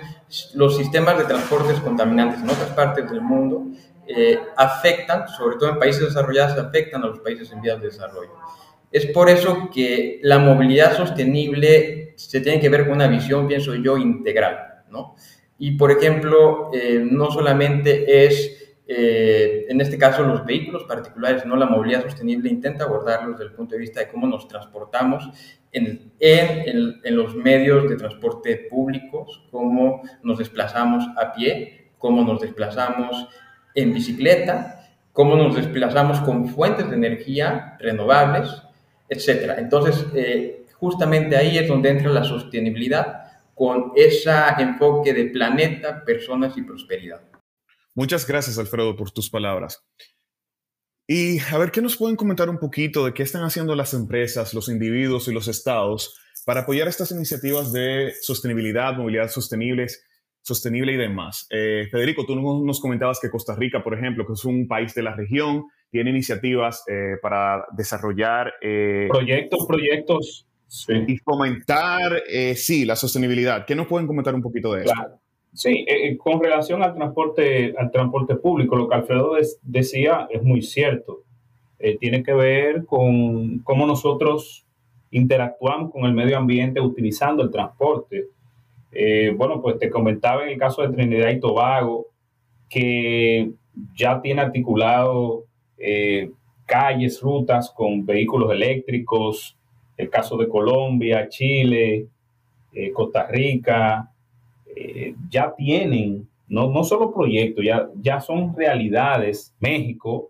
los 0.54 0.76
sistemas 0.76 1.18
de 1.18 1.24
transportes 1.24 1.78
contaminantes 1.80 2.40
en 2.42 2.50
otras 2.50 2.70
partes 2.70 3.10
del 3.10 3.20
mundo 3.20 3.66
eh, 4.08 4.38
afectan, 4.56 5.28
sobre 5.28 5.56
todo 5.56 5.70
en 5.70 5.78
países 5.78 6.02
desarrollados, 6.02 6.58
afectan 6.58 7.02
a 7.02 7.06
los 7.06 7.20
países 7.20 7.50
en 7.52 7.60
vías 7.60 7.80
de 7.80 7.88
desarrollo. 7.88 8.32
Es 8.96 9.04
por 9.04 9.28
eso 9.28 9.68
que 9.70 10.20
la 10.22 10.38
movilidad 10.38 10.96
sostenible 10.96 12.14
se 12.16 12.40
tiene 12.40 12.58
que 12.58 12.70
ver 12.70 12.86
con 12.86 12.94
una 12.94 13.08
visión, 13.08 13.46
pienso 13.46 13.74
yo, 13.74 13.98
integral, 13.98 14.84
¿no? 14.88 15.16
Y, 15.58 15.72
por 15.72 15.90
ejemplo, 15.90 16.70
eh, 16.72 17.06
no 17.06 17.30
solamente 17.30 18.24
es, 18.24 18.80
eh, 18.88 19.66
en 19.68 19.82
este 19.82 19.98
caso, 19.98 20.22
los 20.22 20.46
vehículos 20.46 20.84
particulares, 20.84 21.44
¿no? 21.44 21.56
La 21.56 21.66
movilidad 21.66 22.04
sostenible 22.04 22.48
intenta 22.48 22.84
abordarlos 22.86 23.32
desde 23.32 23.50
el 23.50 23.54
punto 23.54 23.74
de 23.74 23.82
vista 23.82 24.00
de 24.00 24.08
cómo 24.08 24.26
nos 24.26 24.48
transportamos 24.48 25.28
en, 25.72 26.12
en, 26.18 26.98
en 27.04 27.16
los 27.16 27.36
medios 27.36 27.90
de 27.90 27.96
transporte 27.96 28.66
públicos, 28.70 29.46
cómo 29.50 30.04
nos 30.22 30.38
desplazamos 30.38 31.04
a 31.18 31.34
pie, 31.34 31.90
cómo 31.98 32.24
nos 32.24 32.40
desplazamos 32.40 33.28
en 33.74 33.92
bicicleta, 33.92 34.88
cómo 35.12 35.36
nos 35.36 35.54
desplazamos 35.54 36.18
con 36.20 36.48
fuentes 36.48 36.88
de 36.88 36.96
energía 36.96 37.76
renovables, 37.78 38.62
etc. 39.08 39.54
Entonces, 39.58 40.06
eh, 40.14 40.66
justamente 40.74 41.36
ahí 41.36 41.58
es 41.58 41.68
donde 41.68 41.90
entra 41.90 42.10
la 42.10 42.24
sostenibilidad 42.24 43.22
con 43.54 43.92
ese 43.96 44.30
enfoque 44.58 45.14
de 45.14 45.26
planeta, 45.26 46.04
personas 46.04 46.56
y 46.56 46.62
prosperidad. 46.62 47.22
Muchas 47.94 48.26
gracias, 48.26 48.58
Alfredo, 48.58 48.94
por 48.94 49.10
tus 49.10 49.30
palabras. 49.30 49.82
Y 51.08 51.38
a 51.38 51.56
ver, 51.56 51.70
¿qué 51.70 51.80
nos 51.80 51.96
pueden 51.96 52.16
comentar 52.16 52.50
un 52.50 52.58
poquito 52.58 53.04
de 53.04 53.14
qué 53.14 53.22
están 53.22 53.44
haciendo 53.44 53.74
las 53.74 53.94
empresas, 53.94 54.52
los 54.52 54.68
individuos 54.68 55.28
y 55.28 55.32
los 55.32 55.48
estados 55.48 56.18
para 56.44 56.60
apoyar 56.60 56.88
estas 56.88 57.10
iniciativas 57.12 57.72
de 57.72 58.12
sostenibilidad, 58.20 58.96
movilidad 58.96 59.28
sostenibles 59.28 60.04
sostenible 60.46 60.92
y 60.92 60.96
demás. 60.96 61.46
Eh, 61.50 61.88
Federico, 61.90 62.24
tú 62.24 62.36
nos 62.36 62.80
comentabas 62.80 63.18
que 63.20 63.30
Costa 63.30 63.56
Rica, 63.56 63.82
por 63.82 63.94
ejemplo, 63.94 64.24
que 64.24 64.34
es 64.34 64.44
un 64.44 64.68
país 64.68 64.94
de 64.94 65.02
la 65.02 65.16
región, 65.16 65.64
tiene 65.96 66.10
iniciativas 66.10 66.84
eh, 66.88 67.16
para 67.22 67.64
desarrollar... 67.72 68.52
Eh, 68.60 69.08
proyectos, 69.08 69.64
proyectos. 69.66 70.46
Y 70.88 71.16
fomentar, 71.18 72.22
sí, 72.54 72.84
la 72.84 72.96
sostenibilidad. 72.96 73.64
¿Qué 73.64 73.74
nos 73.74 73.86
pueden 73.86 74.06
comentar 74.06 74.34
un 74.34 74.42
poquito 74.42 74.74
de 74.74 74.84
eso? 74.84 74.92
Sí, 75.54 75.86
con 76.18 76.42
relación 76.42 76.82
al 76.82 76.92
transporte, 76.92 77.72
al 77.78 77.90
transporte 77.90 78.34
público, 78.34 78.76
lo 78.76 78.88
que 78.88 78.96
Alfredo 78.96 79.36
decía 79.62 80.26
es 80.28 80.42
muy 80.42 80.62
cierto. 80.62 81.22
tiene 82.00 82.22
que 82.24 82.34
ver 82.34 82.84
con 82.84 83.60
cómo 83.60 83.86
nosotros 83.86 84.66
interactuamos 85.12 85.92
con 85.92 86.04
el 86.04 86.12
medio 86.12 86.36
ambiente 86.36 86.80
utilizando 86.80 87.42
el 87.42 87.50
transporte. 87.50 88.26
Eh, 88.92 89.32
bueno, 89.36 89.62
pues 89.62 89.78
te 89.78 89.88
comentaba 89.88 90.44
en 90.44 90.50
el 90.50 90.58
caso 90.58 90.82
de 90.82 90.94
Trinidad 90.94 91.30
y 91.30 91.40
Tobago 91.40 92.06
que 92.68 93.50
ya 93.94 94.20
tiene 94.22 94.40
articulado 94.40 95.44
eh, 95.78 96.30
calles, 96.64 97.20
rutas 97.20 97.70
con 97.70 98.04
vehículos 98.04 98.52
eléctricos, 98.52 99.56
el 99.96 100.10
caso 100.10 100.36
de 100.36 100.48
Colombia, 100.48 101.28
Chile, 101.28 102.06
eh, 102.72 102.92
Costa 102.92 103.26
Rica, 103.26 104.10
ya 105.30 105.54
tienen, 105.56 106.28
no, 106.48 106.68
no 106.68 106.84
solo 106.84 107.10
proyectos, 107.10 107.64
ya, 107.64 107.88
ya 108.02 108.20
son 108.20 108.54
realidades. 108.54 109.54
México, 109.58 110.28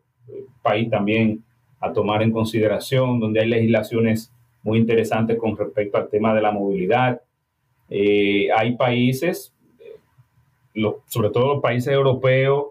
país 0.62 0.88
también 0.88 1.42
a 1.80 1.92
tomar 1.92 2.22
en 2.22 2.32
consideración, 2.32 3.20
donde 3.20 3.40
hay 3.40 3.48
legislaciones 3.48 4.32
muy 4.62 4.78
interesantes 4.78 5.38
con 5.38 5.56
respecto 5.56 5.96
al 5.96 6.08
tema 6.08 6.34
de 6.34 6.42
la 6.42 6.50
movilidad. 6.50 7.20
Eh, 7.88 8.48
hay 8.56 8.76
países, 8.76 9.54
sobre 11.06 11.30
todo 11.30 11.54
los 11.54 11.62
países 11.62 11.92
europeos, 11.92 12.66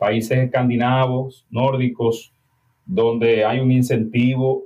países 0.00 0.38
escandinavos, 0.38 1.46
nórdicos, 1.50 2.32
donde 2.84 3.44
hay 3.44 3.60
un 3.60 3.70
incentivo 3.70 4.64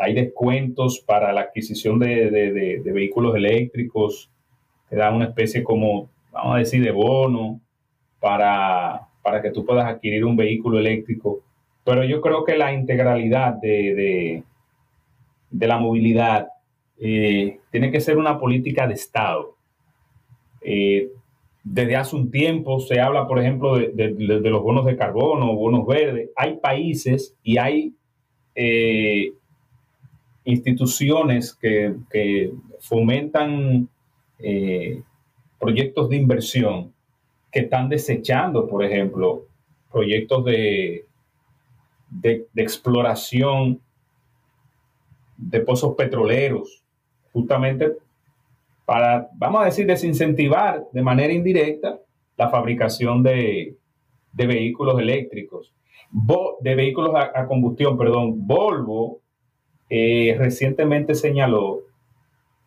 hay 0.00 0.14
descuentos 0.14 0.98
para 0.98 1.30
la 1.30 1.42
adquisición 1.42 1.98
de, 1.98 2.80
vehículos 2.82 3.36
eléctricos, 3.36 4.30
te 4.88 4.96
dan 4.96 5.14
una 5.14 5.26
especie 5.26 5.62
como, 5.62 6.08
vamos 6.32 6.56
a 6.56 6.58
decir, 6.58 6.82
de 6.82 6.90
bono 6.90 7.60
para, 8.18 9.08
para 9.22 9.42
que 9.42 9.50
tú 9.50 9.66
puedas 9.66 9.84
adquirir 9.84 10.24
un 10.24 10.36
vehículo 10.36 10.78
eléctrico. 10.78 11.40
Pero 11.84 12.02
yo 12.04 12.22
creo 12.22 12.44
que 12.44 12.56
la 12.56 12.72
integralidad 12.72 13.52
de, 13.60 14.42
la 15.50 15.78
movilidad 15.78 16.48
eh, 16.98 17.58
tiene 17.70 17.92
que 17.92 18.00
ser 18.00 18.16
una 18.16 18.38
política 18.38 18.86
de 18.86 18.94
Estado. 18.94 19.54
Eh, 20.62 21.10
desde 21.62 21.96
hace 21.96 22.16
un 22.16 22.30
tiempo 22.30 22.80
se 22.80 23.00
habla, 23.00 23.26
por 23.26 23.38
ejemplo, 23.38 23.76
de, 23.76 24.14
los 24.18 24.62
bonos 24.62 24.86
de 24.86 24.96
carbono, 24.96 25.54
bonos 25.54 25.86
verdes. 25.86 26.30
Hay 26.36 26.56
países 26.56 27.36
y 27.42 27.58
hay 27.58 27.94
eh, 28.54 29.32
instituciones 30.44 31.54
que, 31.54 32.50
fomentan 32.80 33.88
eh, 34.38 35.02
proyectos 35.58 36.08
de 36.08 36.16
inversión 36.16 36.94
que 37.52 37.60
están 37.60 37.90
desechando, 37.90 38.66
por 38.66 38.82
ejemplo, 38.82 39.44
proyectos 39.92 40.46
de, 40.46 41.04
de, 42.10 42.46
exploración 42.56 43.80
de 45.36 45.60
pozos 45.60 45.94
petroleros, 45.94 46.82
justamente 47.32 47.96
para, 48.90 49.28
vamos 49.34 49.62
a 49.62 49.66
decir, 49.66 49.86
desincentivar 49.86 50.84
de 50.92 51.00
manera 51.00 51.32
indirecta 51.32 52.00
la 52.36 52.48
fabricación 52.48 53.22
de, 53.22 53.76
vehículos 54.32 54.98
eléctricos, 54.98 55.72
de 56.60 56.74
vehículos 56.74 57.14
a, 57.14 57.46
combustión, 57.46 57.96
perdón. 57.96 58.48
Volvo 58.48 59.20
eh, 59.88 60.34
recientemente 60.36 61.14
señaló 61.14 61.82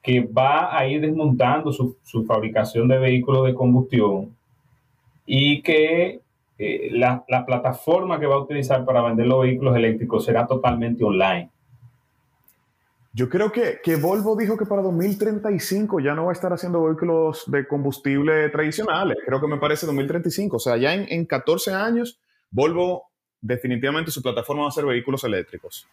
que 0.01 0.21
va 0.21 0.77
a 0.77 0.87
ir 0.87 1.01
desmontando 1.01 1.73
su, 1.73 1.97
fabricación 2.25 2.87
de 2.87 2.99
vehículos 2.99 3.45
de 3.45 3.53
combustión 3.53 4.33
y 5.25 5.61
que 5.61 6.21
eh, 6.57 6.87
la, 6.91 7.25
plataforma 7.45 8.17
que 8.17 8.27
va 8.27 8.35
a 8.35 8.43
utilizar 8.43 8.85
para 8.85 9.01
vender 9.01 9.27
los 9.27 9.41
vehículos 9.41 9.75
eléctricos 9.75 10.23
será 10.23 10.47
totalmente 10.47 11.03
online. 11.03 11.49
Yo 13.15 13.29
creo 13.29 13.51
que, 13.51 13.79
que, 13.83 13.95
Volvo 13.95 14.35
dijo 14.35 14.57
que 14.57 14.65
para 14.65 14.81
2035 14.81 15.99
ya 15.99 16.15
no 16.15 16.25
va 16.25 16.31
a 16.31 16.33
estar 16.33 16.51
haciendo 16.51 16.83
vehículos 16.83 17.43
de 17.45 17.67
combustible 17.67 18.49
tradicionales. 18.49 19.17
Creo 19.23 19.39
que 19.39 19.47
me 19.47 19.57
parece 19.57 19.85
2035. 19.85 20.57
O 20.57 20.59
sea, 20.59 20.77
ya 20.77 20.95
en, 20.95 21.05
en 21.07 21.25
14 21.25 21.73
años, 21.73 22.19
Volvo 22.49 23.03
definitivamente 23.39 24.09
su 24.09 24.23
plataforma 24.23 24.63
va 24.63 24.69
a 24.69 24.71
ser 24.71 24.85
vehículos 24.85 25.23
eléctricos. 25.25 25.87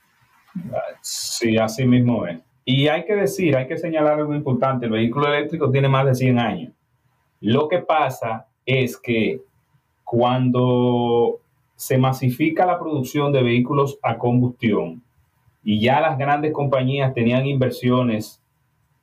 Sí, 1.03 1.59
así 1.59 1.85
mismo 1.85 2.27
es. 2.27 2.41
Y 2.65 2.89
hay 2.89 3.05
que 3.05 3.15
decir, 3.15 3.57
hay 3.57 3.67
que 3.67 3.77
señalar 3.77 4.21
algo 4.21 4.35
importante, 4.35 4.87
el 4.87 4.93
vehículo 4.93 5.27
eléctrico 5.27 5.71
tiene 5.71 5.89
más 5.89 6.07
de 6.07 6.15
100 6.15 6.39
años. 6.39 6.73
Lo 7.41 7.69
que 7.69 7.79
pasa 7.79 8.47
es 8.65 8.97
que 8.97 9.41
cuando 10.05 11.41
se 11.75 11.99
masifica 11.99 12.67
la 12.67 12.79
producción 12.79 13.33
de 13.33 13.43
vehículos 13.43 13.99
a 14.03 14.19
combustión 14.19 15.03
y 15.63 15.81
ya 15.81 16.01
las 16.01 16.19
grandes 16.19 16.53
compañías 16.53 17.15
tenían 17.15 17.47
inversiones 17.47 18.43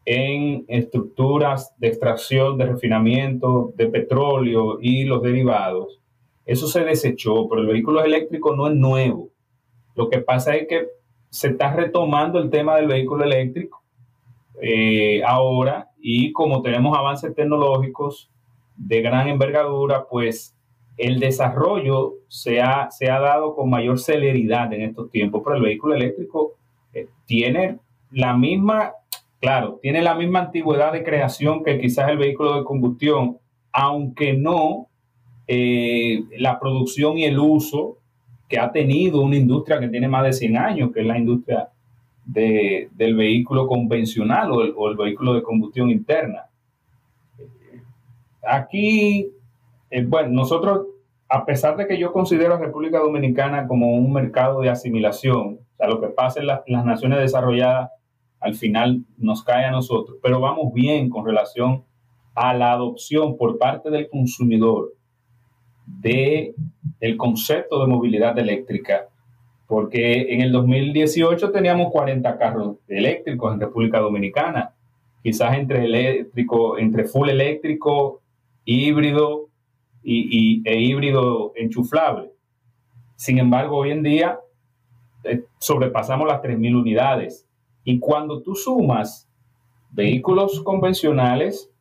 en 0.06 0.66
estructuras 0.68 1.74
de 1.78 1.90
extracción, 1.90 2.58
de 2.58 2.66
refinamiento 2.66 3.74
de 3.76 3.88
petróleo 3.88 4.80
y 4.82 5.04
los 5.04 5.22
derivados, 5.22 6.00
eso 6.48 6.68
se 6.68 6.86
desechó, 6.86 7.48
pero 7.50 7.62
el 7.62 7.68
vehículo 7.68 8.02
eléctrico 8.02 8.56
no 8.56 8.68
es 8.68 8.74
nuevo. 8.74 9.30
Lo 9.96 10.10
que 10.10 10.20
pasa 10.20 10.56
es 10.56 10.66
que 10.70 10.88
se 11.30 11.50
está 11.50 11.74
retomando 11.74 12.40
el 12.40 12.50
tema 12.50 12.78
del 12.78 12.88
vehículo 12.88 13.26
eléctrico 13.26 13.84
eh, 14.62 15.22
ahora 15.26 15.92
y 16.00 16.32
como 16.32 16.62
tenemos 16.62 16.98
avances 16.98 17.36
tecnológicos 17.36 18.32
de 18.78 19.02
gran 19.02 19.28
envergadura, 19.28 20.06
pues 20.10 20.57
el 20.98 21.20
desarrollo 21.20 22.16
se 22.28 22.62
ha, 22.62 22.90
se 22.90 23.10
ha 23.10 23.20
dado 23.20 23.56
con 23.56 23.70
mayor 23.70 24.00
celeridad 24.00 24.74
en 24.74 24.82
estos 24.82 25.12
tiempos, 25.12 25.42
pero 25.44 25.58
el 25.58 25.62
vehículo 25.62 25.96
eléctrico 25.96 26.56
eh, 26.94 27.08
tiene 27.26 27.78
la 28.12 28.36
misma, 28.36 28.94
claro, 29.40 29.80
tiene 29.82 30.02
la 30.02 30.16
misma 30.16 30.40
antigüedad 30.40 30.92
de 30.92 31.04
creación 31.04 31.64
que 31.64 31.80
quizás 31.80 32.10
el 32.10 32.18
vehículo 32.18 32.58
de 32.58 32.64
combustión, 32.64 33.38
aunque 33.72 34.34
no 34.34 34.88
eh, 35.48 36.24
la 36.38 36.60
producción 36.60 37.18
y 37.18 37.26
el 37.26 37.40
uso 37.40 37.98
que 38.50 38.60
ha 38.60 38.72
tenido 38.72 39.22
una 39.22 39.36
industria 39.36 39.80
que 39.80 39.90
tiene 39.90 40.08
más 40.08 40.24
de 40.24 40.34
100 40.34 40.58
años, 40.58 40.92
que 40.94 41.02
es 41.02 41.06
la 41.06 41.18
industria 41.18 41.70
del 42.26 43.16
vehículo 43.16 43.68
convencional 43.68 44.52
o 44.52 44.90
el, 44.90 44.98
vehículo 44.98 45.34
de 45.34 45.44
combustión 45.44 45.90
interna. 45.90 46.44
Aquí, 48.46 49.30
eh, 49.90 50.06
bueno, 50.06 50.30
nosotros, 50.30 50.88
a 51.30 51.46
pesar 51.46 51.78
de 51.78 51.88
que 51.88 51.98
yo 51.98 52.12
considero 52.12 52.56
a 52.56 52.60
República 52.60 53.00
Dominicana 53.00 53.68
como 53.68 53.94
un 53.96 54.12
mercado 54.12 54.62
de 54.62 54.70
asimilación, 54.70 55.60
o 55.62 55.76
sea, 55.78 55.88
lo 55.88 56.02
que 56.02 56.08
pasa 56.08 56.40
en, 56.40 56.48
las 56.48 56.86
naciones 56.86 57.20
desarrolladas 57.20 57.92
al 58.40 58.56
final 58.56 59.04
nos 59.18 59.44
cae 59.44 59.66
a 59.66 59.72
nosotros, 59.72 60.18
pero 60.22 60.40
vamos 60.40 60.74
bien 60.74 61.10
con 61.10 61.26
relación 61.26 61.84
a 62.36 62.54
la 62.54 62.72
adopción 62.72 63.36
por 63.36 63.58
parte 63.58 63.90
del 63.90 64.10
consumidor 64.10 64.94
de 65.88 66.54
concepto 67.18 67.82
de 67.82 67.88
movilidad 67.88 68.38
eléctrica, 68.38 69.08
porque 69.66 70.34
en 70.34 70.42
el 70.42 70.52
2018 70.52 71.52
teníamos 71.52 71.92
40 71.92 72.38
carros 72.38 72.78
eléctricos 72.88 73.54
en 73.54 73.60
República 73.60 74.00
Dominicana, 74.00 74.74
quizás 75.24 75.58
entre 75.58 75.86
eléctrico, 75.86 76.78
entre 76.78 77.06
full 77.06 77.30
eléctrico, 77.30 78.22
híbrido 78.66 79.47
y, 80.10 80.62
e 80.66 80.80
híbrido 80.80 81.52
enchuflable. 81.56 82.32
Sin 83.16 83.40
embargo, 83.40 83.78
hoy 83.78 83.92
en 83.92 84.04
día 84.04 84.40
eh, 85.24 85.44
sobrepasamos 85.58 86.28
las 86.28 86.42
3.000 86.42 86.80
unidades. 86.80 87.48
Y 87.84 88.00
cuando 88.00 88.42
tú 88.42 88.56
sumas 88.56 89.30
vehículos 89.92 90.62
convencionales 90.62 91.72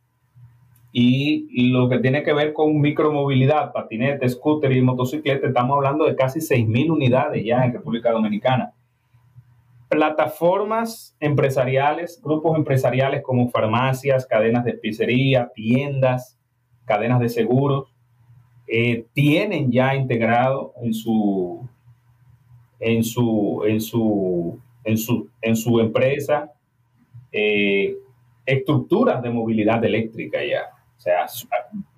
y 0.93 1.71
lo 1.71 1.91
que 1.91 1.99
tiene 1.99 2.23
que 2.23 2.33
ver 2.33 2.55
con 2.55 2.81
micromovilidad, 2.81 3.73
patinete, 3.73 4.27
scooter 4.31 4.73
y 4.73 4.81
motocicleta, 4.81 5.47
estamos 5.47 5.77
hablando 5.77 6.07
de 6.07 6.17
casi 6.17 6.41
6.000 6.41 6.91
unidades 6.91 7.45
ya 7.45 7.65
en 7.65 7.75
República 7.75 8.11
Dominicana. 8.12 8.73
Plataformas 9.89 11.15
empresariales, 11.21 12.21
grupos 12.25 12.57
empresariales 12.57 13.23
como 13.23 13.51
farmacias, 13.51 14.27
cadenas 14.27 14.65
de 14.65 14.73
pizzería, 14.73 15.53
tiendas, 15.55 16.41
cadenas 16.87 17.21
de 17.21 17.29
seguros, 17.29 17.96
eh, 18.67 19.05
tienen 19.13 19.71
ya 19.71 19.95
integrado 19.95 20.73
en 20.83 20.93
su, 20.93 21.67
en 22.81 23.05
su, 23.05 23.63
en 23.67 23.81
su, 23.81 24.59
en 24.85 24.99
su, 24.99 25.29
en 25.41 25.57
su 25.57 25.81
empresa 25.81 26.53
eh, 27.33 27.97
estructuras 28.45 29.23
de 29.23 29.31
movilidad 29.31 29.85
eléctrica 29.85 30.45
ya. 30.45 30.71
O 30.97 31.01
sea, 31.01 31.27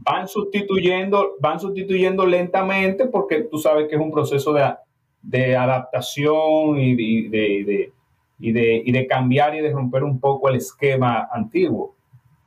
van 0.01 0.29
sustituyendo, 0.29 1.37
van 1.41 1.61
sustituyendo 1.61 2.27
lentamente 2.27 3.07
porque 3.07 3.43
tú 3.43 3.59
sabes 3.59 3.89
que 3.89 3.95
es 3.95 4.01
un 4.01 4.11
proceso 4.11 4.53
de, 4.53 4.75
de 5.23 5.57
adaptación 5.57 6.79
y 6.79 6.95
de, 7.29 7.93
y, 8.39 8.53
de, 8.53 8.83
y 8.85 8.93
de 8.93 9.07
cambiar 9.07 9.55
y 9.55 9.61
de 9.61 9.71
romper 9.71 10.05
un 10.05 10.19
poco 10.19 10.49
el 10.49 10.57
esquema 10.57 11.29
antiguo. 11.33 11.95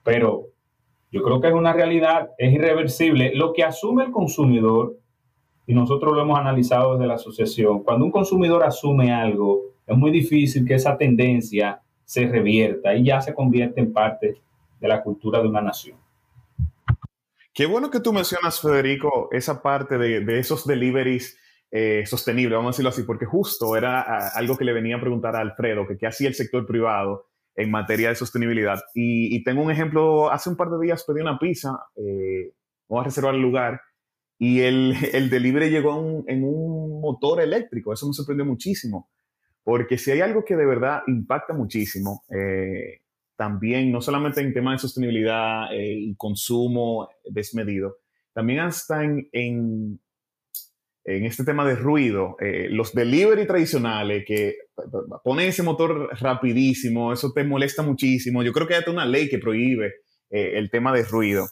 Pero 0.04 0.48
yo 1.12 1.22
creo 1.24 1.42
que 1.42 1.50
es 1.50 1.54
una 1.54 1.74
realidad, 1.74 2.30
es 2.38 2.54
irreversible. 2.54 3.36
Lo 3.36 3.52
que 3.52 3.64
asume 3.64 4.06
el 4.06 4.12
consumidor, 4.12 4.98
y 5.68 5.74
nosotros 5.74 6.16
lo 6.16 6.22
hemos 6.22 6.40
analizado 6.40 6.94
desde 6.94 7.08
la 7.08 7.16
asociación, 7.16 7.84
cuando 7.84 8.06
un 8.06 8.12
consumidor 8.12 8.64
asume 8.64 9.12
algo, 9.12 9.62
es 9.86 9.98
muy 9.98 10.10
difícil 10.10 10.66
que 10.66 10.76
esa 10.76 10.98
tendencia 10.98 11.82
se 12.06 12.28
revierta 12.28 12.96
y 12.96 13.04
ya 13.04 13.22
se 13.22 13.34
convierte 13.34 13.82
en 13.82 13.92
parte 13.92 14.42
de 14.80 14.88
la 14.88 15.04
cultura 15.04 15.42
de 15.42 15.50
una 15.50 15.62
nación. 15.62 15.98
Qué 17.54 17.66
bueno 17.66 17.92
que 17.92 18.00
tú 18.00 18.14
mencionas, 18.14 18.62
Federico, 18.62 19.28
esa 19.32 19.62
parte 19.62 19.98
de, 19.98 20.40
esos 20.40 20.66
deliveries 20.66 21.38
eh, 21.70 22.04
sostenibles, 22.06 22.56
vamos 22.56 22.70
a 22.70 22.72
decirlo 22.72 22.90
así, 22.90 23.04
porque 23.04 23.26
justo 23.26 23.76
era 23.76 24.02
ah, 24.02 24.32
algo 24.36 24.58
que 24.58 24.64
le 24.64 24.74
venía 24.74 24.96
a 24.96 25.02
preguntar 25.02 25.36
a 25.36 25.40
Alfredo, 25.40 25.86
que 25.86 25.98
qué 25.98 26.08
hacía 26.08 26.30
el 26.30 26.36
sector 26.36 26.66
privado 26.66 27.26
en 27.56 27.72
materia 27.72 28.10
de 28.10 28.16
sostenibilidad. 28.16 28.80
Y, 28.94 29.44
tengo 29.44 29.62
un 29.62 29.72
ejemplo, 29.72 30.32
hace 30.32 30.50
un 30.50 30.56
par 30.56 30.70
de 30.70 30.86
días 30.86 31.04
pedí 31.06 31.22
una 31.22 31.40
pizza, 31.40 31.72
eh, 31.96 32.54
vamos 32.88 33.04
a 33.04 33.06
reservar 33.06 33.36
el 33.36 33.42
lugar, 33.42 33.82
y 34.38 34.62
el, 34.62 34.96
el 35.14 35.30
delivery 35.30 35.70
llegó 35.70 36.24
en 36.28 36.44
un 36.44 37.02
motor 37.02 37.42
eléctrico, 37.42 37.94
eso 37.94 38.08
me 38.08 38.14
sorprendió 38.14 38.46
muchísimo, 38.46 39.10
porque 39.64 39.98
si 39.98 40.12
hay 40.12 40.22
algo 40.22 40.44
que 40.44 40.56
de 40.56 40.66
verdad 40.66 41.02
impacta 41.08 41.54
muchísimo, 41.54 42.24
eh, 42.30 43.02
también, 43.36 43.92
no 43.92 44.02
solamente 44.02 44.42
en 44.42 44.54
temas 44.54 44.76
de 44.76 44.88
sostenibilidad 44.88 45.74
eh, 45.74 45.96
y 45.96 46.16
consumo 46.16 47.10
desmedido, 47.26 47.98
también 48.34 48.60
hasta 48.60 49.04
en, 49.04 49.28
en 49.32 50.00
este 51.04 51.44
tema 51.44 51.66
de 51.66 51.76
ruido, 51.76 52.36
eh, 52.40 52.68
los 52.70 52.94
delivery 52.94 53.48
tradicionales 53.48 54.24
que 54.26 54.56
ponen 55.24 55.50
ese 55.50 55.64
motor 55.64 56.10
rapidísimo, 56.20 57.12
eso 57.12 57.32
te 57.34 57.44
molesta 57.44 57.82
muchísimo. 57.82 58.44
Yo 58.44 58.52
creo 58.52 58.68
que 58.68 58.76
hay 58.76 58.84
una 58.88 59.06
ley 59.06 59.30
que 59.30 59.40
prohíbe 59.40 59.88
eh, 60.30 60.58
el 60.58 60.70
tema 60.70 60.94
de 60.94 61.04
ruido. 61.04 61.48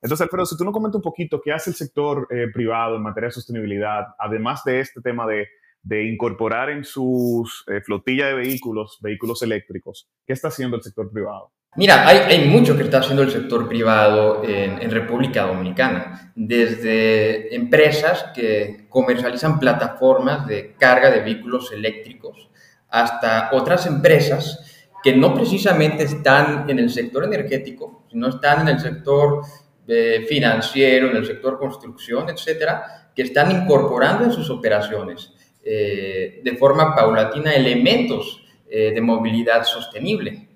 Entonces, 0.00 0.22
Alfredo, 0.22 0.46
si 0.46 0.56
tú 0.56 0.64
nos 0.64 0.72
comentas 0.72 0.96
un 0.96 1.02
poquito 1.02 1.40
qué 1.42 1.52
hace 1.52 1.70
el 1.70 1.76
sector 1.76 2.28
eh, 2.30 2.48
privado 2.52 2.96
en 2.96 3.02
materia 3.02 3.28
de 3.28 3.34
sostenibilidad, 3.34 4.04
además 4.18 4.62
de 4.64 4.80
este 4.80 5.00
tema 5.00 5.26
de, 5.26 5.48
de 5.82 6.04
incorporar 6.04 6.70
en 6.70 6.84
sus 6.84 7.64
flotilla 7.84 8.26
de 8.26 8.34
vehículos, 8.34 8.98
vehículos 9.02 9.42
eléctricos, 9.42 10.08
¿qué 10.26 10.34
está 10.34 10.48
haciendo 10.48 10.76
el 10.76 10.82
sector 10.82 11.10
privado? 11.10 11.52
Mira, 11.76 12.06
hay, 12.06 12.18
hay, 12.18 12.48
mucho 12.48 12.76
que 12.76 12.84
está 12.84 12.98
haciendo 12.98 13.22
el 13.22 13.32
sector 13.32 13.68
privado 13.68 14.42
en, 14.44 14.88
República 14.92 15.42
Dominicana, 15.42 16.32
desde 16.36 17.52
empresas 17.52 18.26
que 18.32 18.86
comercializan 18.88 19.58
plataformas 19.58 20.46
de 20.46 20.74
carga 20.78 21.10
de 21.10 21.20
vehículos 21.20 21.72
eléctricos 21.72 22.48
hasta 22.90 23.50
otras 23.52 23.86
empresas 23.86 24.86
que 25.02 25.16
no 25.16 25.34
precisamente 25.34 26.04
están 26.04 26.70
en 26.70 26.78
el 26.78 26.90
sector 26.90 27.24
energético, 27.24 28.04
sino 28.08 28.28
están 28.28 28.60
en 28.60 28.76
el 28.76 28.80
sector 28.80 29.42
eh, 29.88 30.24
financiero, 30.28 31.10
en 31.10 31.16
el 31.16 31.26
sector 31.26 31.58
construcción, 31.58 32.30
etcétera, 32.30 33.10
que 33.16 33.22
están 33.22 33.50
incorporando 33.50 34.24
en 34.24 34.30
sus 34.30 34.48
operaciones 34.48 35.32
eh, 35.64 36.40
de 36.44 36.56
forma 36.56 36.94
paulatina 36.94 37.52
elementos 37.52 38.44
eh, 38.70 38.92
de 38.94 39.00
movilidad 39.00 39.64
sostenible. 39.64 40.48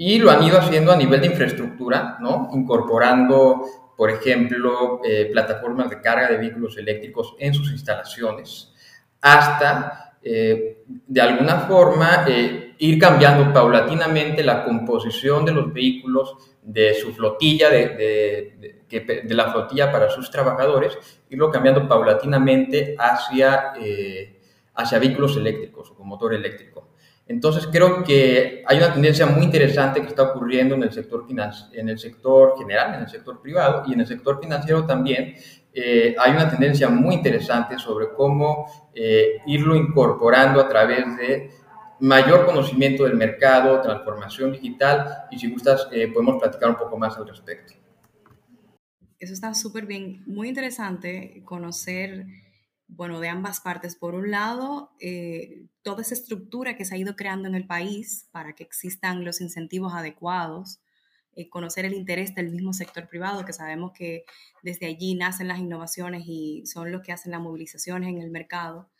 Y 0.00 0.20
lo 0.20 0.30
han 0.30 0.44
ido 0.44 0.58
haciendo 0.58 0.92
a 0.92 0.96
nivel 0.96 1.20
de 1.20 1.26
infraestructura. 1.26 2.18
Incorporando, 2.52 3.64
por 3.96 4.10
ejemplo, 4.10 5.00
eh, 5.04 5.28
plataformas 5.32 5.90
de 5.90 6.00
carga 6.00 6.28
de 6.28 6.36
vehículos 6.36 6.78
eléctricos 6.78 7.34
en 7.36 7.52
sus 7.52 7.72
instalaciones, 7.72 8.72
hasta, 9.20 10.16
eh, 10.22 10.84
de 10.86 11.20
alguna 11.20 11.62
forma, 11.62 12.24
eh, 12.28 12.76
ir 12.78 12.96
cambiando 13.00 13.52
paulatinamente 13.52 14.44
la 14.44 14.64
composición 14.64 15.44
de 15.44 15.52
los 15.52 15.72
vehículos 15.72 16.36
de 16.62 16.94
su 16.94 17.12
flotilla, 17.12 17.68
de 17.68 18.84
la 19.30 19.50
flotilla 19.50 19.90
para 19.90 20.10
sus 20.10 20.30
trabajadores, 20.30 20.96
irlo 21.28 21.50
cambiando 21.50 21.88
paulatinamente 21.88 22.94
hacia, 22.96 23.72
hacia 24.74 24.98
vehículos 25.00 25.36
eléctricos 25.36 25.90
o 25.90 25.96
con 25.96 26.06
motor 26.06 26.34
eléctrico. 26.34 26.87
Entonces 27.28 27.68
creo 27.70 28.02
que 28.02 28.64
hay 28.66 28.78
una 28.78 28.92
tendencia 28.92 29.26
muy 29.26 29.44
interesante 29.44 30.00
que 30.00 30.08
está 30.08 30.22
ocurriendo 30.22 30.74
en 30.74 30.82
el 30.82 30.92
sector, 30.92 31.26
en 31.72 31.88
el 31.90 31.98
sector 31.98 32.54
general, 32.58 32.94
en 32.94 33.02
el 33.02 33.08
sector 33.08 33.42
privado 33.42 33.82
y 33.86 33.92
en 33.92 34.00
el 34.00 34.06
sector 34.06 34.40
financiero 34.40 34.86
también. 34.86 35.34
Eh, 35.74 36.16
hay 36.18 36.32
una 36.32 36.48
tendencia 36.48 36.88
muy 36.88 37.16
interesante 37.16 37.78
sobre 37.78 38.08
cómo 38.16 38.66
eh, 38.94 39.42
irlo 39.46 39.76
incorporando 39.76 40.58
a 40.58 40.68
través 40.68 41.04
de 41.18 41.50
mayor 42.00 42.46
conocimiento 42.46 43.04
del 43.04 43.14
mercado, 43.14 43.80
transformación 43.82 44.52
digital 44.52 45.26
y 45.30 45.38
si 45.38 45.50
gustas 45.50 45.86
eh, 45.92 46.08
podemos 46.08 46.40
platicar 46.40 46.70
un 46.70 46.76
poco 46.76 46.96
más 46.96 47.16
al 47.18 47.28
respecto. 47.28 47.74
Eso 49.18 49.34
está 49.34 49.52
súper 49.52 49.84
bien, 49.84 50.22
muy 50.26 50.48
interesante 50.48 51.42
conocer 51.44 52.24
bueno, 52.88 53.20
de 53.20 53.28
ambas 53.28 53.60
partes. 53.60 53.94
Por 53.94 54.14
un 54.14 54.30
lado, 54.30 54.90
eh, 54.98 55.66
toda 55.82 56.02
esa 56.02 56.14
estructura 56.14 56.76
que 56.76 56.84
se 56.84 56.94
ha 56.94 56.98
ido 56.98 57.16
creando 57.16 57.46
en 57.46 57.54
el 57.54 57.66
país 57.66 58.26
para 58.32 58.54
que 58.54 58.64
existan 58.64 59.24
los 59.24 59.40
incentivos 59.40 59.94
adecuados, 59.94 60.80
eh, 61.36 61.48
conocer 61.48 61.84
el 61.84 61.94
interés 61.94 62.34
del 62.34 62.50
mismo 62.50 62.72
sector 62.72 63.08
privado, 63.08 63.44
que 63.44 63.52
sabemos 63.52 63.92
que 63.92 64.24
desde 64.62 64.86
allí 64.86 65.14
nacen 65.14 65.48
las 65.48 65.58
innovaciones 65.60 66.24
y 66.26 66.64
son 66.66 66.90
los 66.90 67.02
que 67.02 67.12
hacen 67.12 67.30
las 67.30 67.40
movilizaciones 67.40 68.08
en 68.08 68.20
el 68.20 68.30
mercado 68.30 68.90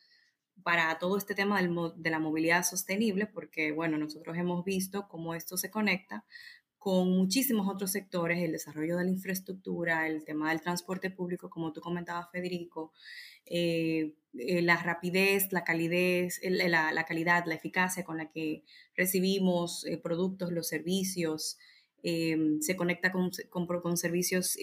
para 0.63 0.99
todo 0.99 1.17
este 1.17 1.35
tema 1.35 1.61
de 1.63 2.11
la 2.11 2.19
movilidad 2.19 2.65
sostenible, 2.65 3.27
porque, 3.27 3.73
bueno, 3.73 3.97
nosotros 3.97 4.37
hemos 4.37 4.65
visto 4.65 5.09
cómo 5.09 5.35
esto 5.35 5.57
se 5.57 5.71
conecta 5.71 6.25
con 6.79 7.11
muchísimos 7.11 7.69
otros 7.69 7.91
sectores, 7.91 8.39
el 8.39 8.53
desarrollo 8.53 8.97
de 8.97 9.05
la 9.05 9.11
infraestructura, 9.11 10.07
el 10.07 10.25
tema 10.25 10.51
del 10.51 10.61
transporte 10.61 11.11
público, 11.11 11.51
como 11.51 11.73
tú 11.73 11.81
comentabas, 11.81 12.31
Federico, 12.31 12.93
eh, 13.47 14.15
eh, 14.35 14.63
la 14.63 14.77
rapidez, 14.77 15.53
la 15.53 15.65
calidez, 15.65 16.41
la, 16.43 16.93
la, 16.93 17.05
calidad, 17.05 17.45
la 17.47 17.55
eficacia 17.55 18.05
con 18.05 18.19
la 18.19 18.31
que 18.31 18.63
recibimos 18.95 19.85
eh, 19.87 19.99
productos, 19.99 20.53
los 20.53 20.69
servicios, 20.69 21.59
se 22.01 22.77
conecta 22.77 23.11
con, 23.11 23.31
con, 23.51 23.67
con 23.67 23.97
servicios, 23.97 24.57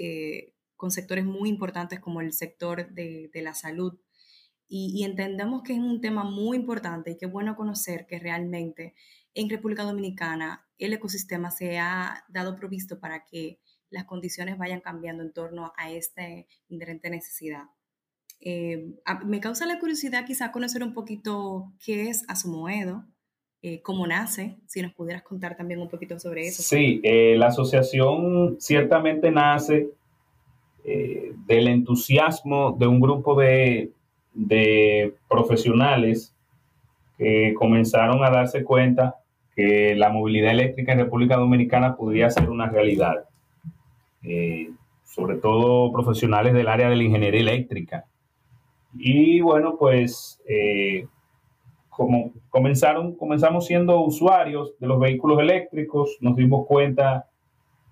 con 0.78 0.90
sectores 0.90 1.26
muy 1.26 1.50
importantes 1.50 2.00
como 2.00 2.22
el 2.22 2.32
sector 2.32 2.94
de, 2.94 3.30
de 3.34 3.42
la 3.42 3.54
salud. 3.54 4.00
Y, 4.68 4.94
y 4.96 5.04
entendemos 5.04 5.62
que 5.62 5.74
es 5.74 5.80
un 5.80 6.00
tema 6.00 6.24
muy 6.24 6.58
importante 6.58 7.12
y 7.12 7.24
es 7.24 7.32
bueno 7.32 7.56
conocer 7.56 8.08
que 8.08 8.20
realmente 8.20 8.96
en 9.36 9.50
República 9.50 9.84
Dominicana 9.84 10.66
el 10.78 10.94
ecosistema 10.94 11.52
se 11.52 11.78
ha 11.78 12.26
dado 12.30 12.56
provisto 12.56 13.00
para 13.00 13.26
que 13.26 13.60
las 13.90 14.06
condiciones 14.06 14.58
vayan 14.58 14.82
cambiando 14.82 15.24
en 15.24 15.32
torno 15.32 15.72
a 15.78 15.92
esta 15.92 16.24
inherente 16.68 17.10
necesidad. 17.10 17.64
Eh, 18.40 18.94
me 19.26 19.40
causa 19.40 19.66
la 19.66 19.80
curiosidad 19.80 20.26
quizá 20.26 20.52
conocer 20.52 20.84
un 20.84 20.94
poquito 20.94 21.72
qué 21.84 22.10
es 22.10 22.26
Asumoedo, 22.28 23.06
eh, 23.62 23.82
cómo 23.82 24.06
nace, 24.06 24.58
si 24.68 24.82
nos 24.82 24.94
pudieras 24.94 25.24
contar 25.24 25.56
también 25.56 25.80
un 25.80 25.90
poquito 25.90 26.20
sobre 26.20 26.48
eso. 26.48 26.62
Sí, 26.62 27.00
eh, 27.04 27.36
la 27.38 27.48
asociación 27.48 28.58
ciertamente 28.60 29.32
nace 29.32 29.90
del 31.48 31.68
entusiasmo 31.68 32.78
de 32.78 32.86
un 32.86 33.00
grupo 33.00 33.34
de, 33.34 33.92
de 34.36 35.16
profesionales 35.28 36.32
que 37.18 37.56
comenzaron 37.58 38.24
a 38.24 38.30
darse 38.30 38.64
cuenta 38.64 39.16
que 39.56 39.96
la 39.96 40.10
movilidad 40.10 40.52
eléctrica 40.52 40.92
en 40.92 41.00
República 41.00 41.38
Dominicana 41.38 41.96
podría 41.96 42.30
ser 42.30 42.50
una 42.50 42.70
realidad, 42.70 43.26
eh, 44.24 44.70
sobre 45.04 45.38
todo 45.38 45.92
profesionales 45.94 46.54
del 46.54 46.68
área 46.68 46.90
de 46.90 46.98
la 46.98 47.04
ingeniería 47.04 47.42
eléctrica. 47.42 48.06
Y 48.98 49.40
bueno, 49.42 49.78
pues 49.78 50.42
eh, 50.48 51.08
como 51.90 52.34
comenzaron, 52.50 53.16
comenzamos 53.16 53.66
siendo 53.66 54.02
usuarios 54.02 54.78
de 54.80 54.88
los 54.88 55.00
vehículos 55.00 55.40
eléctricos, 55.40 56.18
nos 56.20 56.36
dimos 56.36 56.68
cuenta 56.68 57.30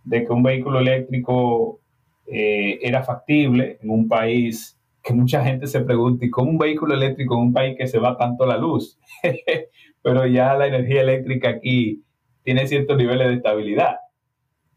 de 0.04 0.26
que 0.26 0.34
un 0.34 0.44
vehículo 0.44 0.80
eléctrico 0.80 1.80
eh, 2.28 2.80
era 2.82 3.04
factible 3.04 3.78
en 3.82 3.90
un 3.90 4.08
país 4.10 4.78
que 5.04 5.14
mucha 5.14 5.44
gente 5.44 5.68
se 5.68 5.82
pregunta, 5.82 6.26
¿y 6.26 6.30
cómo 6.30 6.52
un 6.52 6.58
vehículo 6.58 6.94
eléctrico 6.94 7.36
en 7.36 7.42
un 7.42 7.54
país 7.54 7.76
que 7.78 7.88
se 7.88 8.00
va 8.00 8.18
tanto 8.18 8.46
la 8.46 8.58
luz? 8.58 8.98
pero 10.02 10.26
ya 10.28 10.56
la 10.56 10.68
energía 10.68 11.02
eléctrica 11.02 11.50
aquí 11.50 12.02
tiene 12.44 12.68
ciertos 12.68 12.98
niveles 12.98 13.28
de 13.28 13.34
estabilidad. 13.36 13.98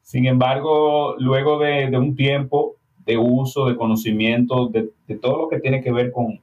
Sin 0.02 0.26
embargo, 0.26 1.16
luego 1.18 1.58
de, 1.58 1.88
un 1.98 2.14
tiempo 2.14 2.76
de 3.04 3.18
uso, 3.18 3.66
de 3.66 3.74
conocimiento, 3.76 4.68
de, 4.68 4.92
todo 5.20 5.42
lo 5.42 5.48
que 5.48 5.58
tiene 5.58 5.82
que 5.82 5.90
ver 5.92 6.12
con, 6.12 6.40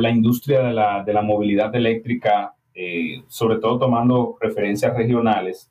la 0.00 0.10
industria 0.10 0.62
de 0.62 1.12
la, 1.12 1.22
movilidad 1.22 1.74
eléctrica, 1.74 2.54
eh, 2.74 3.22
sobre 3.28 3.56
todo 3.56 3.78
tomando 3.78 4.36
referencias 4.40 4.96
regionales, 4.96 5.70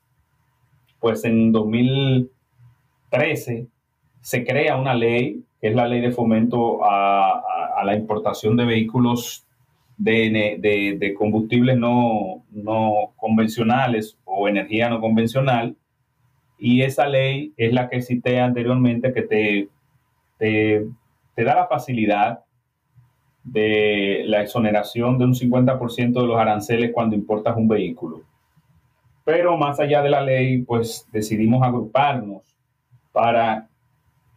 pues 1.00 1.24
en 1.24 1.50
2013 1.52 3.66
se 4.20 4.44
crea 4.44 4.76
una 4.76 4.94
ley, 4.94 5.42
que 5.60 5.68
es 5.68 5.74
la 5.74 5.88
ley 5.88 6.00
de 6.00 6.12
fomento 6.12 6.84
a, 6.84 7.42
a 7.76 7.84
la 7.84 7.94
importación 7.94 8.56
de 8.56 8.64
vehículos 8.64 9.46
de, 9.98 10.96
de, 10.98 11.14
combustibles 11.14 11.76
no, 11.76 12.44
no, 12.50 13.12
convencionales 13.16 14.16
o 14.24 14.48
energía 14.48 14.88
no 14.88 15.00
convencional. 15.00 15.76
Y 16.58 16.82
esa 16.82 17.06
ley 17.06 17.52
es 17.56 17.72
la 17.72 17.88
que 17.88 18.00
cité 18.00 18.40
anteriormente 18.40 19.12
que 19.12 19.22
te, 19.22 19.68
te, 20.38 20.86
te 21.34 21.44
da 21.44 21.54
la 21.54 21.66
facilidad 21.66 22.40
de 23.44 24.22
la 24.26 24.42
exoneración 24.42 25.18
de 25.18 25.24
un 25.24 25.34
50% 25.34 26.20
de 26.20 26.26
los 26.26 26.38
aranceles 26.38 26.92
cuando 26.92 27.16
importas 27.16 27.56
un 27.56 27.68
vehículo. 27.68 28.22
Pero 29.24 29.56
más 29.56 29.78
allá 29.78 30.02
de 30.02 30.10
la 30.10 30.22
ley, 30.22 30.62
pues 30.62 31.06
decidimos 31.12 31.62
agruparnos 31.62 32.42
para 33.12 33.67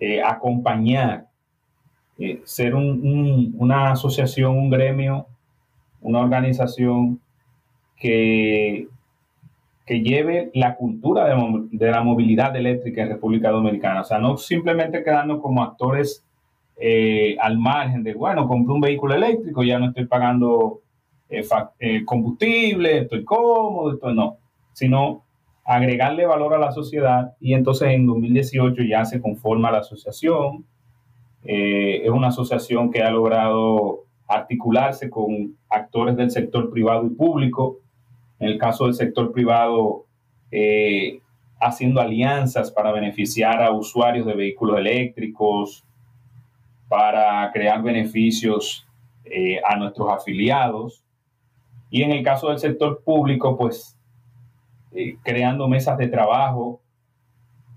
eh, 0.01 0.19
acompañar, 0.19 1.27
eh, 2.17 2.41
ser 2.43 2.73
una 2.73 3.91
asociación, 3.91 4.57
un 4.57 4.71
gremio 4.71 5.27
una 6.01 6.21
organización 6.21 7.21
que, 7.95 8.87
que 9.85 10.01
lleve 10.01 10.49
la 10.55 10.75
cultura 10.75 11.25
de, 11.69 11.91
la 11.91 12.01
movilidad 12.01 12.55
eléctrica 12.55 13.03
en 13.03 13.09
República 13.09 13.51
Dominicana. 13.51 14.01
O 14.01 14.03
sea, 14.03 14.17
no 14.17 14.37
simplemente 14.37 15.03
quedarnos 15.03 15.39
como 15.39 15.61
actores 15.61 16.25
eh, 16.77 17.37
al 17.39 17.59
margen 17.59 18.01
de, 18.01 18.15
bueno, 18.15 18.47
compré 18.47 18.73
un 18.73 18.81
vehículo 18.81 19.13
eléctrico, 19.13 19.63
ya 19.63 19.77
no 19.77 19.89
estoy 19.89 20.07
pagando 20.07 20.79
combustible, 22.05 23.01
estoy 23.01 23.23
cómodo, 23.23 23.93
esto 23.93 24.11
no, 24.15 24.37
sino 24.73 25.23
agregarle 25.75 26.25
valor 26.25 26.53
a 26.53 26.60
la 26.60 26.71
sociedad 26.71 27.34
y 27.39 27.53
entonces 27.53 27.89
en 27.89 28.05
2018 28.05 28.84
ya 28.84 29.05
se 29.05 29.21
conforma 29.21 29.71
la 29.71 29.79
asociación 29.79 30.65
es 31.43 32.10
una 32.10 32.27
asociación 32.27 32.91
que 32.91 33.01
ha 33.01 33.10
logrado 33.10 34.05
articularse 34.27 35.10
con 35.10 35.57
actores 35.69 36.15
del 36.15 36.29
sector 36.29 36.69
privado 36.69 37.05
y 37.05 37.10
público. 37.10 37.79
En 38.39 38.49
el 38.49 38.57
caso 38.57 38.86
del 38.86 38.93
sector 38.93 39.31
privado, 39.31 40.05
haciendo 41.60 42.01
alianzas 42.01 42.71
para 42.71 42.91
beneficiar 42.91 43.62
a 43.62 43.71
usuarios 43.71 44.25
de 44.25 44.34
vehículos 44.34 44.77
eléctricos, 44.77 45.86
para 46.88 47.49
crear 47.53 47.81
beneficios 47.81 48.86
eh, 49.23 49.62
a 49.63 49.77
nuestros 49.77 50.10
afiliados. 50.10 51.03
Y 51.89 52.03
en 52.03 52.12
el 52.12 52.23
caso 52.23 52.49
del 52.49 52.60
sector 52.60 53.03
público, 53.03 53.57
pues 53.57 53.97
eh, 54.93 55.17
creando 55.23 55.67
mesas 55.67 55.97
de 55.97 56.08
trabajo 56.08 56.82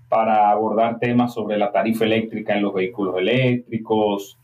para 0.09 0.49
abordar 0.49 0.99
temas 0.99 1.33
sobre 1.33 1.57
la 1.57 1.71
tarifa 1.71 2.05
eléctrica 2.05 2.55
en 2.55 2.61
los 2.61 2.73
vehículos 2.73 3.17
eléctricos, 3.17 4.39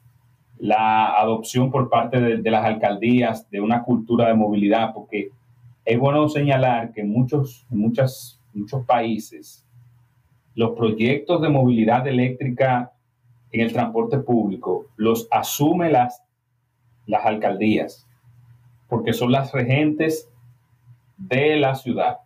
la 0.57 1.19
adopción 1.19 1.71
por 1.71 1.89
parte 1.89 2.19
de, 2.19 2.37
de 2.37 2.51
las 2.51 2.65
alcaldías 2.65 3.49
de 3.49 3.61
una 3.61 3.83
cultura 3.83 4.27
de 4.27 4.33
movilidad, 4.33 4.93
porque 4.93 5.29
es 5.85 5.99
bueno 5.99 6.27
señalar 6.29 6.91
que 6.91 7.03
muchos, 7.03 7.65
muchas 7.69 8.41
muchos 8.53 8.85
países, 8.85 9.65
los 10.55 10.71
proyectos 10.71 11.41
de 11.41 11.49
movilidad 11.49 12.07
eléctrica 12.07 12.91
en 13.51 13.61
el 13.61 13.73
transporte 13.73 14.19
público 14.19 14.87
los 14.95 15.27
asume 15.31 15.89
las, 15.89 16.23
las 17.05 17.25
alcaldías, 17.25 18.07
porque 18.87 19.13
son 19.13 19.31
las 19.31 19.51
regentes 19.51 20.29
de 21.17 21.57
la 21.57 21.75
ciudad. 21.75 22.17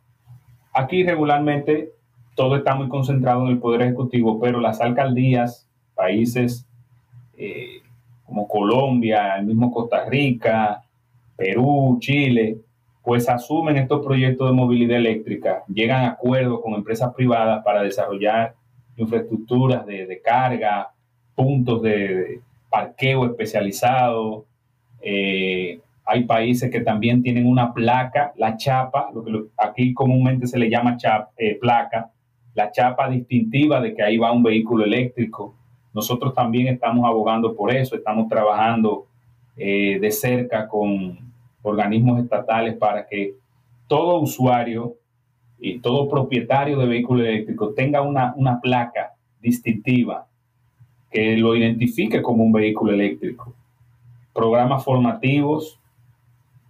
Aquí 0.76 1.04
regularmente 1.04 1.92
todo 2.36 2.58
está 2.58 2.76
muy 2.76 2.90
concentrado 2.90 3.46
en 3.46 3.54
el 3.54 3.60
Poder 3.60 3.82
Ejecutivo, 3.84 4.42
pero 4.42 4.60
las 4.60 4.82
alcaldías, 4.82 5.70
países 5.96 6.68
eh, 7.38 7.82
como 8.26 8.46
Colombia, 8.46 9.38
el 9.38 9.46
mismo 9.46 9.72
Costa 9.72 10.04
Rica, 10.10 10.84
Perú, 11.38 11.98
Chile, 12.02 12.58
pues 13.04 13.30
asumen 13.30 13.78
estos 13.78 14.06
proyectos 14.06 14.50
de 14.50 14.56
movilidad 14.56 14.98
eléctrica, 14.98 15.64
llegan 15.74 16.04
a 16.04 16.10
acuerdos 16.10 16.60
con 16.62 16.74
empresas 16.74 17.14
privadas 17.14 17.64
para 17.64 17.82
desarrollar 17.82 18.56
infraestructuras 18.98 19.86
de, 19.86 20.22
carga, 20.22 20.92
puntos 21.36 21.82
de, 21.84 22.42
parqueo 22.70 23.26
especializado. 23.28 24.46
Eh, 25.02 25.80
hay 26.06 26.26
países 26.26 26.70
que 26.70 26.82
también 26.82 27.24
tienen 27.24 27.48
una 27.48 27.74
placa, 27.74 28.32
la 28.38 28.56
chapa, 28.58 29.10
lo 29.14 29.24
que 29.24 29.32
aquí 29.58 29.94
comúnmente 29.94 30.46
se 30.46 30.60
le 30.60 30.70
llama 30.70 30.98
eh, 31.38 31.58
placa, 31.60 32.12
la 32.54 32.72
chapa 32.72 33.10
distintiva 33.10 33.82
de 33.82 33.96
que 33.96 34.04
ahí 34.04 34.18
va 34.18 34.32
un 34.32 34.44
vehículo 34.44 34.86
eléctrico. 34.86 35.56
Nosotros 35.94 36.34
también 36.36 36.68
estamos 36.68 37.06
abogando 37.06 37.56
por 37.56 37.74
eso, 37.74 37.96
estamos 37.96 38.30
trabajando 38.30 39.08
eh, 39.58 39.98
de 40.00 40.12
cerca 40.12 40.68
con 40.68 41.18
organismos 41.64 42.22
estatales 42.22 42.76
para 42.76 43.08
que 43.08 43.34
todo 43.88 44.20
usuario 44.20 44.96
y 45.58 45.80
todo 45.80 46.08
propietario 46.08 46.78
de 46.78 46.86
vehículo 46.86 47.24
eléctrico 47.24 47.74
tenga 47.74 48.02
una, 48.02 48.34
una 48.36 48.62
placa 48.62 49.14
distintiva 49.42 50.28
que 51.10 51.36
lo 51.38 51.56
identifique 51.56 52.22
como 52.22 52.44
un 52.44 52.52
vehículo 52.52 52.92
eléctrico. 52.94 53.54
Programas 54.34 54.84
formativos 54.84 55.80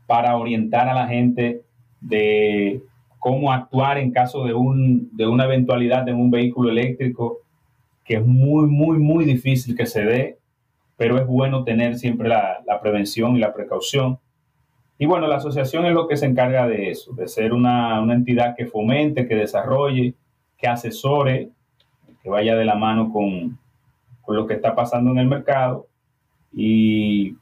para 0.05 0.37
orientar 0.37 0.87
a 0.87 0.93
la 0.93 1.07
gente 1.07 1.61
de 2.01 2.81
cómo 3.19 3.51
actuar 3.51 3.97
en 3.97 4.11
caso 4.11 4.45
de, 4.45 4.53
un, 4.53 5.09
de 5.15 5.27
una 5.27 5.45
eventualidad 5.45 6.07
en 6.07 6.15
un 6.15 6.29
vehículo 6.29 6.69
eléctrico, 6.69 7.39
que 8.03 8.17
es 8.17 8.25
muy, 8.25 8.67
muy, 8.67 8.99
muy 8.99 9.25
difícil 9.25 9.75
que 9.75 9.85
se 9.85 10.03
dé, 10.03 10.37
pero 10.95 11.17
es 11.17 11.25
bueno 11.25 11.63
tener 11.63 11.97
siempre 11.97 12.29
la, 12.29 12.59
la 12.65 12.79
prevención 12.79 13.35
y 13.35 13.39
la 13.39 13.53
precaución. 13.53 14.19
Y 14.97 15.05
bueno, 15.05 15.27
la 15.27 15.37
asociación 15.37 15.85
es 15.85 15.93
lo 15.93 16.07
que 16.07 16.15
se 16.15 16.25
encarga 16.25 16.67
de 16.67 16.89
eso, 16.89 17.13
de 17.13 17.27
ser 17.27 17.53
una, 17.53 18.01
entidad 18.13 18.55
que 18.55 18.65
fomente, 18.65 19.27
que 19.27 19.35
desarrolle, 19.35 20.13
que 20.57 20.67
asesore, 20.67 21.49
que 22.23 22.29
vaya 22.29 22.55
de 22.55 22.65
la 22.65 22.75
mano 22.75 23.11
con, 23.11 23.59
lo 24.27 24.47
que 24.47 24.55
está 24.55 24.73
pasando 24.73 25.11
en 25.11 25.19
el 25.19 25.27
mercado 25.27 25.87
y 26.51 27.35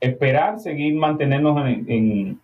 esperar 0.00 0.58
seguir 0.60 0.94
mantenernos 0.94 1.66
en, 1.66 2.40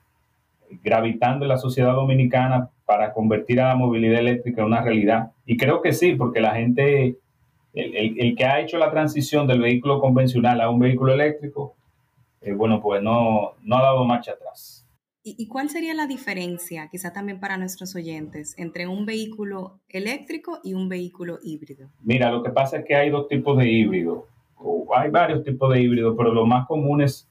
gravitando 0.83 1.45
en 1.45 1.49
la 1.49 1.59
sociedad 1.59 1.95
dominicana 1.95 2.71
para 2.85 3.13
convertir 3.13 3.61
a 3.61 3.69
la 3.69 3.77
movilidad 3.77 4.21
eléctrica 4.21 4.61
en 4.61 4.69
una 4.69 4.83
realidad. 4.83 5.33
Y 5.47 5.57
creo 5.57 5.83
que 5.83 5.93
sí, 5.93 6.15
porque 6.15 6.41
la 6.41 6.55
gente, 6.55 7.17
el, 7.73 8.21
el 8.21 8.37
que 8.37 8.45
ha 8.45 8.61
hecho 8.61 8.79
la 8.79 8.91
transición 8.91 9.47
del 9.47 9.61
vehículo 9.61 10.01
convencional 10.01 10.61
a 10.61 10.71
un 10.71 10.81
vehículo 10.81 11.15
eléctrico, 11.15 11.75
eh, 12.45 12.53
bueno, 12.53 12.81
pues 12.81 13.03
no, 13.03 13.55
no 13.63 13.77
ha 13.77 13.83
dado 13.83 14.05
marcha 14.05 14.33
atrás. 14.33 14.87
¿Y, 15.27 15.49
cuál 15.49 15.71
sería 15.71 15.95
la 15.95 16.07
diferencia, 16.07 16.89
quizá 16.91 17.11
también 17.11 17.41
para 17.41 17.57
nuestros 17.57 17.97
oyentes, 17.97 18.55
entre 18.59 18.87
un 18.87 19.07
vehículo 19.07 19.81
eléctrico 19.89 20.61
y 20.63 20.75
un 20.75 20.91
vehículo 20.91 21.39
híbrido? 21.43 21.89
Mira, 22.03 22.31
lo 22.31 22.43
que 22.43 22.51
pasa 22.51 22.81
es 22.81 22.85
que 22.85 22.95
hay 22.95 23.09
dos 23.09 23.27
tipos 23.29 23.57
de 23.57 23.67
híbrido, 23.67 24.27
o 24.57 24.87
hay 24.95 25.11
varios 25.11 25.43
tipos 25.43 25.73
de 25.73 25.81
híbrido, 25.81 26.15
pero 26.15 26.35
los 26.35 26.47
más 26.47 26.67
comunes 26.67 27.27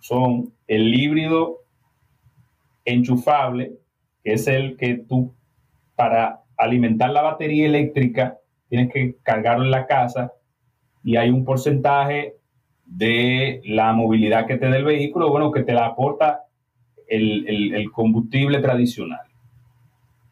son 0.00 0.52
el 0.66 0.94
híbrido 0.94 1.58
enchufable, 2.84 3.72
que 4.22 4.34
es 4.34 4.46
el 4.46 4.76
que 4.76 4.94
tú, 4.94 5.34
para 5.94 6.42
alimentar 6.56 7.10
la 7.10 7.22
batería 7.22 7.66
eléctrica, 7.66 8.38
tienes 8.68 8.92
que 8.92 9.16
cargarlo 9.22 9.64
en 9.64 9.70
la 9.70 9.86
casa 9.86 10.32
y 11.02 11.16
hay 11.16 11.30
un 11.30 11.44
porcentaje 11.44 12.36
de 12.84 13.62
la 13.64 13.92
movilidad 13.92 14.46
que 14.46 14.56
te 14.56 14.68
da 14.68 14.76
el 14.76 14.84
vehículo, 14.84 15.30
bueno, 15.30 15.52
que 15.52 15.62
te 15.62 15.72
la 15.72 15.86
aporta 15.86 16.44
el, 17.06 17.90
combustible 17.92 18.60
tradicional. 18.60 19.26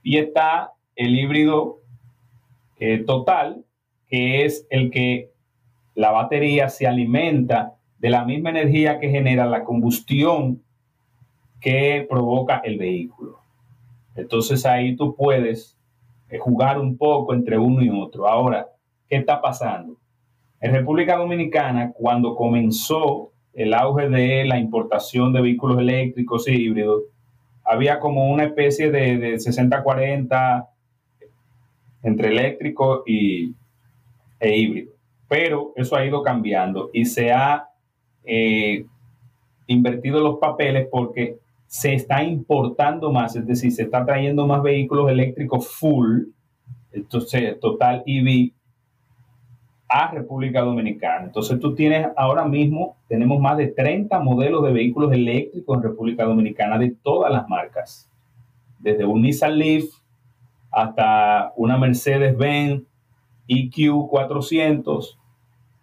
Y 0.03 0.19
está 0.19 0.73
el 0.97 1.19
híbrido 1.19 1.81
eh, 2.79 2.99
total, 2.99 3.65
que 4.09 4.45
es 4.45 4.67
el 4.71 4.91
que 4.91 5.31
la 5.95 6.11
batería 6.11 6.69
se 6.69 6.87
alimenta 6.87 7.75
de 7.99 8.11
la 8.11 8.25
misma 8.25 8.51
energía 8.51 8.99
que 8.99 9.11
genera 9.11 9.47
la 9.47 9.65
combustión 9.65 10.63
que 11.61 12.07
provoca 12.09 12.59
el 12.65 12.79
vehículo. 12.79 13.41
Entonces 14.15 14.65
ahí 14.67 14.97
tú 14.97 15.15
puedes 15.17 15.77
eh, 16.29 16.39
jugar 16.39 16.79
un 16.79 16.97
poco 16.97 17.35
entre 17.35 17.59
uno 17.59 17.83
y 17.83 17.91
otro. 17.91 18.29
Ahora, 18.29 18.69
¿qué 19.09 19.17
está 19.17 19.41
pasando? 19.41 19.97
En 20.61 20.73
República 20.73 21.17
Dominicana, 21.17 21.93
cuando 21.93 22.35
comenzó 22.35 23.31
el 23.55 23.75
auge 23.75 24.09
de 24.09 24.45
la 24.45 24.59
importación 24.59 25.33
de 25.33 25.41
vehículos 25.41 25.79
eléctricos 25.79 26.49
y 26.49 26.53
híbridos, 26.53 27.03
había 27.65 28.01
como 28.01 28.31
una 28.31 28.45
especie 28.45 28.91
de, 28.91 29.35
60-40 29.35 30.69
entre 32.03 32.29
eléctrico 32.29 33.03
y, 33.07 33.55
e 34.41 34.57
híbrido. 34.57 34.93
Pero 35.29 35.73
eso 35.77 35.97
ha 35.97 36.05
ido 36.05 36.23
cambiando 36.23 36.91
y 36.93 37.05
se 37.05 37.33
ha 37.33 37.68
eh, 38.25 38.85
invertido 39.67 40.21
los 40.21 40.39
papeles 40.39 40.89
porque 40.91 41.39
se 41.67 41.95
está 41.95 42.23
importando 42.23 43.13
más, 43.13 43.37
es 43.37 43.47
decir, 43.47 43.71
se 43.73 43.83
está 43.83 44.05
trayendo 44.05 44.47
más 44.47 44.63
vehículos 44.63 45.11
eléctricos 45.11 45.69
full, 45.69 46.25
entonces 46.93 47.61
total 47.61 48.03
EV 48.07 48.53
a 49.89 50.11
República 50.11 50.63
Dominicana. 50.63 51.27
Entonces 51.27 51.59
tú 51.61 51.75
tienes 51.75 52.09
ahora 52.17 52.47
mismo, 52.47 52.97
tenemos 53.09 53.41
más 53.41 53.57
de 53.57 53.69
30 53.69 54.19
modelos 54.21 54.65
de 54.65 54.73
vehículos 54.73 55.13
eléctricos 55.13 55.77
en 55.77 55.83
República 55.83 56.25
Dominicana 56.25 56.79
de 56.79 56.95
todas 57.03 57.33
las 57.33 57.49
marcas, 57.49 58.11
desde 58.79 59.05
un 59.05 59.23
Nissan 59.23 59.59
Leaf 59.59 59.85
hasta 60.71 61.53
una 61.57 61.77
Mercedes-Benz 61.79 62.83
EQ 63.49 64.09
400. 64.09 65.19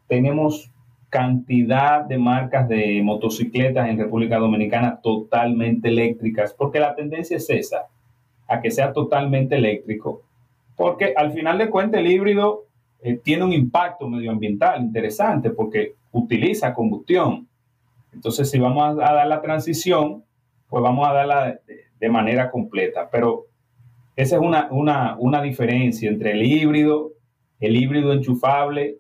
Tenemos 0.08 0.72
cantidad 1.10 2.04
de 2.04 2.18
marcas 2.18 2.68
de 2.68 3.02
motocicletas 3.04 3.88
en 3.88 3.98
República 3.98 4.38
Dominicana 4.38 5.00
totalmente 5.02 5.88
eléctricas, 5.88 6.54
porque 6.54 6.80
la 6.80 6.96
tendencia 6.96 7.38
es 7.38 7.50
esa, 7.50 7.88
a 8.48 8.62
que 8.62 8.72
sea 8.72 8.94
totalmente 8.94 9.56
eléctrico, 9.56 10.24
porque 10.76 11.14
al 11.16 11.32
final 11.32 11.58
de 11.58 11.70
cuentas 11.70 12.02
el 12.02 12.08
híbrido 12.08 12.66
eh, 13.02 13.20
tiene 13.24 13.44
un 13.44 13.54
impacto 13.54 14.10
medioambiental 14.10 14.82
interesante 14.82 15.52
porque 15.52 15.94
utiliza 16.12 16.74
combustión. 16.74 17.48
Entonces, 18.14 18.50
si 18.50 18.58
vamos 18.58 18.98
a, 19.00 19.14
dar 19.14 19.28
la 19.28 19.42
transición, 19.42 20.24
pues 20.68 20.82
vamos 20.82 21.08
a 21.08 21.14
darla 21.14 21.60
de, 22.00 22.10
manera 22.10 22.50
completa. 22.50 23.10
Pero 23.12 23.46
esa 24.16 24.36
es 24.38 24.42
una, 24.42 24.70
una, 25.20 25.42
diferencia 25.42 26.10
entre 26.10 26.32
el 26.32 26.44
híbrido, 26.44 27.12
el 27.60 27.76
híbrido 27.76 28.14
enchufable 28.14 28.98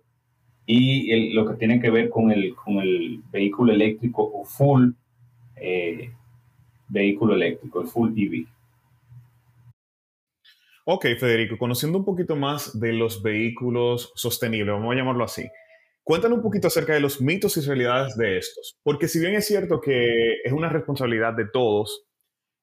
y 0.66 1.34
lo 1.34 1.46
que 1.48 1.56
tiene 1.56 1.80
que 1.80 1.90
ver 1.90 2.10
con 2.10 2.32
el, 2.32 2.56
con 2.56 2.80
el 2.80 3.22
vehículo 3.32 3.74
eléctrico 3.74 4.24
o 4.24 4.44
full 4.46 4.92
eh, 5.58 6.12
vehículo 6.88 7.36
eléctrico, 7.36 7.82
el 7.82 7.88
full 7.88 8.12
EV. 8.18 8.48
Ok, 10.86 11.06
Federico, 11.20 11.58
conociendo 11.58 11.98
un 11.98 12.06
poquito 12.06 12.36
más 12.36 12.80
de 12.80 12.94
los 12.94 13.24
vehículos 13.24 14.12
sostenibles, 14.16 14.74
vamos 14.74 14.94
a 14.94 14.98
llamarlo 14.98 15.24
así, 15.24 15.44
Cuéntanos 16.06 16.38
un 16.38 16.44
poquito 16.44 16.68
acerca 16.68 16.94
de 16.94 17.00
los 17.00 17.20
mitos 17.20 17.58
y 17.58 17.62
realidades 17.62 18.16
de 18.16 18.38
estos, 18.38 18.78
porque 18.84 19.08
si 19.08 19.20
bien 19.20 19.34
es 19.34 19.48
cierto 19.48 19.82
que 19.82 20.36
es 20.44 20.54
una 20.54 20.70
responsabilidad 20.70 21.34
de 21.34 21.48
todos, 21.52 22.06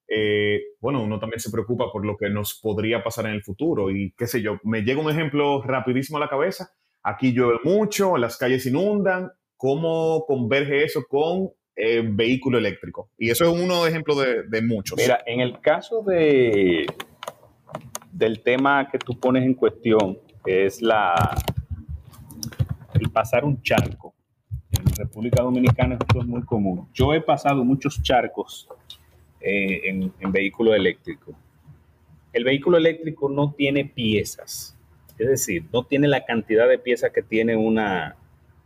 eh, 0.07 0.61
bueno, 0.79 1.03
uno 1.03 1.19
también 1.19 1.41
se 1.41 1.51
preocupa 1.51 1.91
por 1.91 2.05
lo 2.05 2.15
que 2.15 2.29
nos 2.29 2.57
podría 2.61 3.03
pasar 3.03 3.25
en 3.25 3.33
el 3.33 3.43
futuro 3.43 3.91
y 3.91 4.13
qué 4.17 4.27
sé 4.27 4.41
yo, 4.41 4.61
me 4.63 4.83
llega 4.83 5.01
un 5.01 5.09
ejemplo 5.09 5.61
rapidísimo 5.61 6.19
a 6.19 6.21
la 6.21 6.29
cabeza, 6.29 6.69
aquí 7.03 7.31
llueve 7.33 7.59
mucho, 7.63 8.17
las 8.17 8.37
calles 8.37 8.65
inundan, 8.65 9.31
¿cómo 9.57 10.25
converge 10.25 10.83
eso 10.83 11.03
con 11.07 11.51
eh, 11.75 12.01
vehículo 12.03 12.57
eléctrico? 12.57 13.09
Y 13.17 13.29
eso 13.29 13.45
es 13.45 13.61
uno 13.61 13.85
ejemplo 13.85 14.15
de, 14.15 14.43
de 14.43 14.61
muchos. 14.61 14.97
Mira, 14.97 15.19
en 15.25 15.41
el 15.41 15.59
caso 15.59 16.01
de, 16.01 16.85
del 18.11 18.41
tema 18.41 18.89
que 18.89 18.97
tú 18.97 19.19
pones 19.19 19.43
en 19.43 19.53
cuestión, 19.53 20.17
es 20.45 20.81
la, 20.81 21.13
el 22.93 23.09
pasar 23.11 23.45
un 23.45 23.61
charco. 23.61 24.13
En 24.71 24.85
República 24.95 25.43
Dominicana 25.43 25.97
esto 25.99 26.19
es 26.19 26.25
muy 26.25 26.43
común. 26.43 26.89
Yo 26.93 27.13
he 27.13 27.21
pasado 27.21 27.63
muchos 27.63 28.01
charcos 28.01 28.67
eh, 29.39 29.81
en 30.19 30.31
vehículo 30.31 30.73
eléctrico. 30.73 31.33
El 32.33 32.43
vehículo 32.43 32.77
eléctrico 32.77 33.29
no 33.29 33.53
tiene 33.53 33.85
piezas, 33.85 34.75
es 35.17 35.27
decir, 35.27 35.65
no 35.71 35.85
tiene 35.85 36.07
la 36.07 36.25
cantidad 36.25 36.67
de 36.67 36.79
piezas 36.79 37.11
que 37.11 37.21
tiene 37.21 37.55
un 37.55 37.79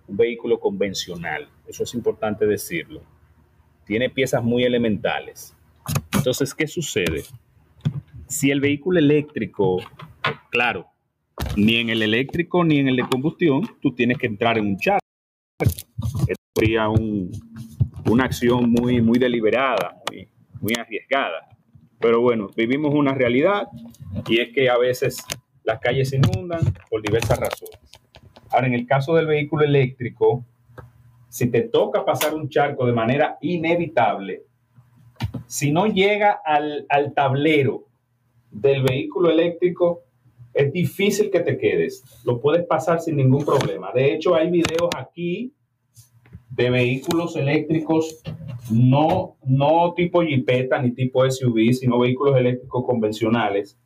vehículo 0.07 0.59
convencional. 0.59 1.49
Eso 1.67 1.83
es 1.83 1.93
importante 1.93 2.45
decirlo. 2.45 3.01
Tiene 3.85 4.09
piezas 4.09 4.43
muy 4.43 4.63
elementales. 4.63 5.55
Entonces, 6.13 6.53
¿qué 6.53 6.67
sucede? 6.67 7.23
Si 8.27 8.51
el 8.51 8.59
vehículo 8.59 8.99
eléctrico, 8.99 9.77
claro, 10.49 10.87
ni 11.55 11.75
en 11.75 11.89
el 11.89 12.01
eléctrico 12.01 12.63
ni 12.63 12.79
en 12.79 12.89
el 12.89 12.97
de 12.97 13.03
combustión, 13.03 13.61
tú 13.81 13.93
tienes 13.93 14.17
que 14.17 14.27
entrar 14.27 14.57
en 14.57 14.67
un 14.67 14.77
charco. 14.77 15.05
Esto 15.59 16.35
sería 16.55 16.89
un, 16.89 17.31
una 18.09 18.25
acción 18.25 18.71
muy, 18.71 19.01
muy 19.01 19.19
deliberada, 19.19 20.01
muy, 20.09 20.27
muy 20.59 20.73
arriesgada. 20.77 21.47
Pero 21.99 22.21
bueno, 22.21 22.49
vivimos 22.55 22.93
una 22.93 23.13
realidad 23.13 23.67
y 24.27 24.39
es 24.39 24.49
que 24.53 24.69
a 24.69 24.77
veces 24.77 25.23
las 25.67 25.79
calles 25.79 26.09
se 26.09 26.17
inundan 26.17 26.61
por 26.89 27.01
diversas 27.01 27.39
razones. 27.39 27.79
Ahora, 28.49 28.67
en 28.67 28.73
el 28.73 28.87
caso 28.87 29.13
del 29.13 29.27
vehículo 29.27 29.65
eléctrico, 29.65 30.45
si 31.27 31.51
te 31.51 31.61
toca 31.61 32.05
pasar 32.05 32.33
un 32.33 32.49
charco 32.49 32.85
de 32.85 32.93
manera 32.93 33.37
inevitable, 33.41 34.43
si 35.45 35.71
no 35.71 35.85
llega 35.85 36.41
al, 36.43 36.85
al 36.89 37.13
tablero 37.13 37.85
del 38.49 38.81
vehículo 38.83 39.29
eléctrico, 39.29 40.03
es 40.53 40.71
difícil 40.71 41.29
que 41.29 41.41
te 41.41 41.57
quedes. 41.57 42.03
Lo 42.23 42.39
puedes 42.39 42.65
pasar 42.65 43.01
sin 43.01 43.17
ningún 43.17 43.45
problema. 43.45 43.91
De 43.93 44.13
hecho, 44.13 44.35
hay 44.35 44.49
videos 44.49 44.89
aquí 44.97 45.53
de 46.49 46.69
vehículos 46.69 47.35
eléctricos, 47.35 48.21
no, 48.71 49.35
no 49.45 49.93
tipo 49.93 50.23
Jeepeta 50.23 50.81
ni 50.81 50.91
tipo 50.91 51.29
SUV, 51.29 51.73
sino 51.73 51.99
vehículos 51.99 52.37
eléctricos 52.37 52.85
convencionales, 52.85 53.77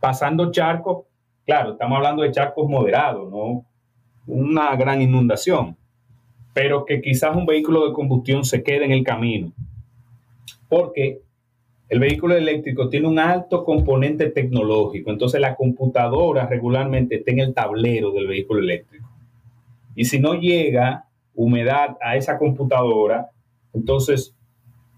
pasando 0.00 0.50
charcos. 0.52 1.05
Claro, 1.46 1.72
estamos 1.72 1.96
hablando 1.96 2.22
de 2.22 2.32
charcos 2.32 2.68
moderados, 2.68 3.30
no 3.30 3.64
una 4.26 4.74
gran 4.74 5.00
inundación, 5.00 5.76
pero 6.52 6.84
que 6.84 7.00
quizás 7.00 7.36
un 7.36 7.46
vehículo 7.46 7.86
de 7.86 7.92
combustión 7.92 8.44
se 8.44 8.64
quede 8.64 8.84
en 8.84 8.92
el 8.92 9.04
camino. 9.04 9.52
Porque 10.68 11.20
el 11.88 12.00
vehículo 12.00 12.34
eléctrico 12.34 12.88
tiene 12.88 13.06
un 13.06 13.20
alto 13.20 13.64
componente 13.64 14.30
tecnológico, 14.30 15.10
entonces 15.10 15.40
la 15.40 15.54
computadora 15.54 16.46
regularmente 16.46 17.16
está 17.16 17.30
en 17.30 17.38
el 17.38 17.54
tablero 17.54 18.10
del 18.10 18.26
vehículo 18.26 18.60
eléctrico. 18.60 19.08
Y 19.94 20.04
si 20.04 20.18
no 20.18 20.34
llega 20.34 21.04
humedad 21.36 21.96
a 22.00 22.16
esa 22.16 22.38
computadora, 22.38 23.30
entonces 23.72 24.34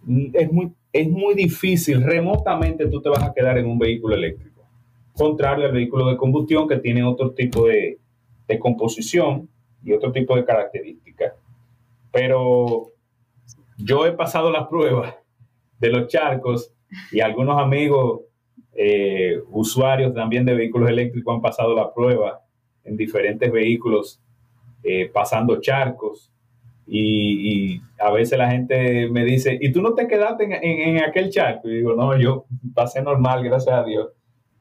mm, 0.04 0.28
es 0.32 0.50
muy, 0.50 0.72
es 0.92 1.08
muy 1.10 1.34
difícil, 1.34 2.02
remotamente 2.02 2.86
tú 2.86 3.02
te 3.02 3.10
vas 3.10 3.22
a 3.22 3.34
quedar 3.34 3.58
en 3.58 3.66
un 3.66 3.78
vehículo 3.78 4.14
eléctrico. 4.14 4.57
Contrario 5.18 5.66
al 5.66 5.72
vehículo 5.72 6.06
de 6.06 6.16
combustión 6.16 6.68
que 6.68 6.78
tiene 6.78 7.02
otro 7.02 7.32
tipo 7.32 7.66
de, 7.66 7.98
de 8.46 8.58
composición 8.58 9.48
y 9.82 9.92
otro 9.92 10.12
tipo 10.12 10.36
de 10.36 10.44
características. 10.44 11.34
Pero 12.12 12.92
yo 13.76 14.06
he 14.06 14.12
pasado 14.12 14.50
la 14.50 14.68
prueba 14.68 15.16
de 15.78 15.88
los 15.90 16.08
charcos 16.08 16.72
y 17.12 17.20
algunos 17.20 17.60
amigos 17.60 18.22
eh, 18.74 19.40
usuarios 19.50 20.14
también 20.14 20.44
de 20.44 20.54
vehículos 20.54 20.88
eléctricos 20.88 21.34
han 21.34 21.42
pasado 21.42 21.74
la 21.74 21.92
prueba 21.92 22.40
en 22.84 22.96
diferentes 22.96 23.50
vehículos 23.50 24.20
eh, 24.82 25.10
pasando 25.12 25.60
charcos 25.60 26.32
y, 26.86 27.74
y, 27.74 27.82
a 27.98 28.10
veces 28.12 28.38
la 28.38 28.50
gente 28.50 29.10
me 29.10 29.24
dice, 29.24 29.58
¿y 29.60 29.72
tú 29.72 29.82
no 29.82 29.92
te 29.92 30.06
quedaste 30.06 30.44
en, 30.44 30.52
en, 30.52 30.96
en, 30.96 31.04
aquel 31.04 31.28
charco? 31.28 31.68
Y 31.68 31.76
digo, 31.76 31.94
no, 31.94 32.16
yo 32.16 32.46
pasé 32.72 33.02
normal, 33.02 33.44
gracias 33.44 33.74
a 33.74 33.84
Dios. 33.84 34.08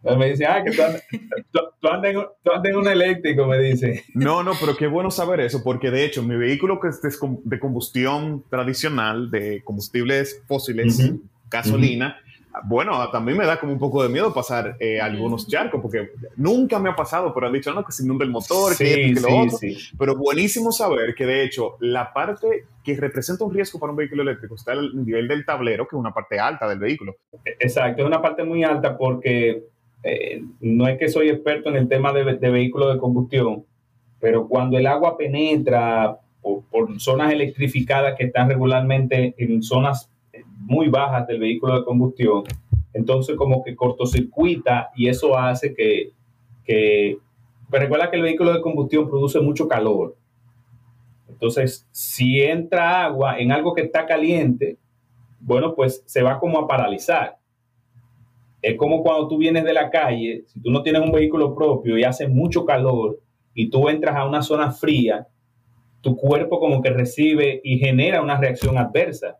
Me 0.04 0.30
dice, 0.30 0.46
ah, 0.46 0.64
que 0.64 0.72
tú 0.72 0.82
andas, 0.82 1.04
tú, 1.52 1.60
tú 1.80 1.88
andas, 1.88 2.14
en, 2.14 2.22
tú 2.44 2.52
andas 2.52 2.72
en 2.72 2.78
un 2.78 2.88
eléctrico, 2.88 3.46
me 3.46 3.58
dice. 3.60 4.06
No, 4.14 4.44
no, 4.44 4.54
pero 4.60 4.78
qué 4.78 4.88
bueno 4.88 5.12
saber 5.12 5.42
eso, 5.42 5.64
porque 5.64 5.92
de 5.92 6.06
hecho 6.06 6.24
mi 6.24 6.36
vehículo 6.36 6.80
que 6.80 6.90
es 6.90 7.02
de 7.02 7.60
combustión 7.60 8.44
tradicional, 8.50 9.30
de 9.32 9.64
combustibles 9.64 10.42
fósiles, 10.48 11.00
uh 11.00 11.04
-huh. 11.04 11.22
gasolina, 11.50 12.18
uh 12.20 12.24
-huh 12.24 12.28
bueno, 12.66 13.10
también 13.12 13.38
me 13.38 13.46
da 13.46 13.60
como 13.60 13.74
un 13.74 13.80
poco 13.80 14.04
de 14.04 14.10
miedo 14.10 14.34
pasar 14.34 14.76
eh, 14.80 15.00
algunos 15.00 15.48
charcos, 15.48 15.82
porque 15.82 16.12
nunca 16.36 16.80
me 16.80 16.90
ha 16.90 16.96
pasado, 16.96 17.34
pero 17.34 17.48
han 17.48 17.54
dicho, 17.54 17.74
no, 17.74 17.84
que 17.84 17.92
se 17.92 18.04
inunda 18.04 18.26
el 18.26 18.32
motor, 18.32 18.74
sí, 18.74 18.84
que, 18.84 18.96
que 19.14 19.16
sí, 19.16 19.22
lo 19.22 19.38
otro. 19.38 19.58
Sí. 19.58 19.78
Pero 19.98 20.16
buenísimo 20.16 20.72
saber 20.72 21.14
que 21.16 21.26
de 21.26 21.44
hecho 21.44 21.78
la 21.80 22.14
parte 22.14 22.66
que 22.84 22.96
representa 22.96 23.44
un 23.44 23.54
riesgo 23.54 23.80
para 23.80 23.92
un 23.92 23.98
vehículo 23.98 24.24
eléctrico 24.24 24.56
está 24.56 24.72
al 24.72 24.96
nivel 25.06 25.28
del 25.28 25.46
tablero, 25.46 25.88
que 25.88 25.96
es 25.96 26.00
una 26.00 26.14
parte 26.14 26.40
alta 26.40 26.68
del 26.68 26.80
vehículo. 26.80 27.16
Exacto, 27.60 28.02
es 28.02 28.08
una 28.08 28.22
parte 28.22 28.44
muy 28.44 28.64
alta 28.64 28.98
porque 28.98 29.64
eh, 30.04 30.42
no 30.60 30.88
es 30.88 30.98
que 30.98 31.10
soy 31.10 31.30
experto 31.30 31.70
en 31.70 31.76
el 31.76 31.88
tema 31.88 32.14
de, 32.14 32.36
de 32.36 32.50
vehículos 32.50 32.94
de 32.94 33.00
combustión, 33.00 33.66
pero 34.20 34.48
cuando 34.48 34.78
el 34.78 34.88
agua 34.88 35.18
penetra 35.18 36.20
por, 36.42 36.64
por 36.66 37.00
zonas 37.00 37.32
electrificadas 37.32 38.16
que 38.18 38.26
están 38.26 38.50
regularmente 38.50 39.36
en 39.38 39.62
zonas 39.62 40.12
muy 40.60 40.88
bajas 40.90 41.28
del 41.28 41.40
vehículo 41.40 41.78
de 41.78 41.86
combustión, 41.86 42.44
entonces 42.94 43.36
como 43.36 43.64
que 43.64 43.76
cortocircuita 43.76 44.90
y 44.96 45.08
eso 45.08 45.38
hace 45.38 45.74
que, 45.74 46.12
que 46.64 47.18
pero 47.70 47.84
recuerda 47.84 48.10
que 48.10 48.18
el 48.18 48.24
vehículo 48.24 48.54
de 48.54 48.62
combustión 48.62 49.10
produce 49.10 49.40
mucho 49.40 49.68
calor. 49.68 50.16
Entonces, 51.28 51.88
si 51.92 52.42
entra 52.42 53.04
agua 53.06 53.38
en 53.38 53.52
algo 53.52 53.74
que 53.74 53.82
está 53.82 54.06
caliente, 54.06 54.78
bueno, 55.40 55.76
pues 55.76 56.02
se 56.06 56.24
va 56.24 56.40
como 56.40 56.60
a 56.60 56.68
paralizar. 56.68 57.38
Es 58.62 58.76
como 58.78 59.04
cuando 59.04 59.28
tú 59.28 59.38
vienes 59.38 59.64
de 59.64 59.74
la 59.74 59.90
calle, 59.90 60.44
si 60.48 60.62
tú 60.62 60.72
no 60.72 60.82
tienes 60.82 61.02
un 61.02 61.12
vehículo 61.12 61.54
propio 61.54 61.98
y 61.98 62.04
hace 62.04 62.28
mucho 62.28 62.66
calor 62.66 63.20
y 63.54 63.70
tú 63.70 63.90
entras 63.90 64.16
a 64.16 64.26
una 64.26 64.42
zona 64.42 64.72
fría, 64.72 65.28
tu 66.02 66.16
cuerpo 66.16 66.60
como 66.60 66.82
que 66.82 66.90
recibe 66.90 67.62
y 67.64 67.78
genera 67.78 68.22
una 68.22 68.40
reacción 68.40 68.78
adversa 68.78 69.38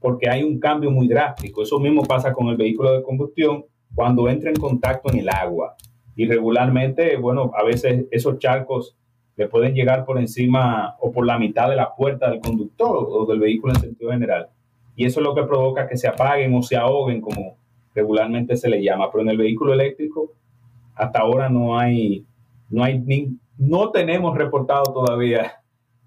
porque 0.00 0.28
hay 0.28 0.42
un 0.42 0.58
cambio 0.58 0.90
muy 0.90 1.06
drástico. 1.06 1.62
Eso 1.62 1.78
mismo 1.78 2.02
pasa 2.02 2.32
con 2.32 2.48
el 2.48 2.56
vehículo 2.56 2.92
de 2.92 3.02
combustión 3.02 3.64
cuando 3.94 4.28
entra 4.28 4.50
en 4.50 4.56
contacto 4.56 5.12
en 5.12 5.18
el 5.20 5.28
agua. 5.28 5.76
Y 6.16 6.26
regularmente, 6.26 7.16
bueno, 7.16 7.52
a 7.54 7.62
veces 7.62 8.06
esos 8.10 8.38
charcos 8.38 8.96
le 9.36 9.46
pueden 9.48 9.74
llegar 9.74 10.04
por 10.04 10.18
encima 10.18 10.96
o 11.00 11.12
por 11.12 11.26
la 11.26 11.38
mitad 11.38 11.68
de 11.68 11.76
la 11.76 11.94
puerta 11.94 12.30
del 12.30 12.40
conductor 12.40 13.06
o 13.08 13.26
del 13.26 13.40
vehículo 13.40 13.74
en 13.74 13.80
sentido 13.80 14.10
general. 14.10 14.48
Y 14.96 15.04
eso 15.04 15.20
es 15.20 15.24
lo 15.24 15.34
que 15.34 15.44
provoca 15.44 15.86
que 15.86 15.96
se 15.96 16.08
apaguen 16.08 16.54
o 16.54 16.62
se 16.62 16.76
ahoguen, 16.76 17.20
como 17.20 17.56
regularmente 17.94 18.56
se 18.56 18.68
le 18.68 18.82
llama. 18.82 19.10
Pero 19.10 19.22
en 19.22 19.30
el 19.30 19.38
vehículo 19.38 19.74
eléctrico, 19.74 20.34
hasta 20.94 21.20
ahora 21.20 21.48
no 21.48 21.78
hay, 21.78 22.26
no 22.68 22.84
hay, 22.84 22.98
ni, 22.98 23.38
no 23.58 23.90
tenemos 23.90 24.36
reportado 24.36 24.84
todavía 24.92 25.52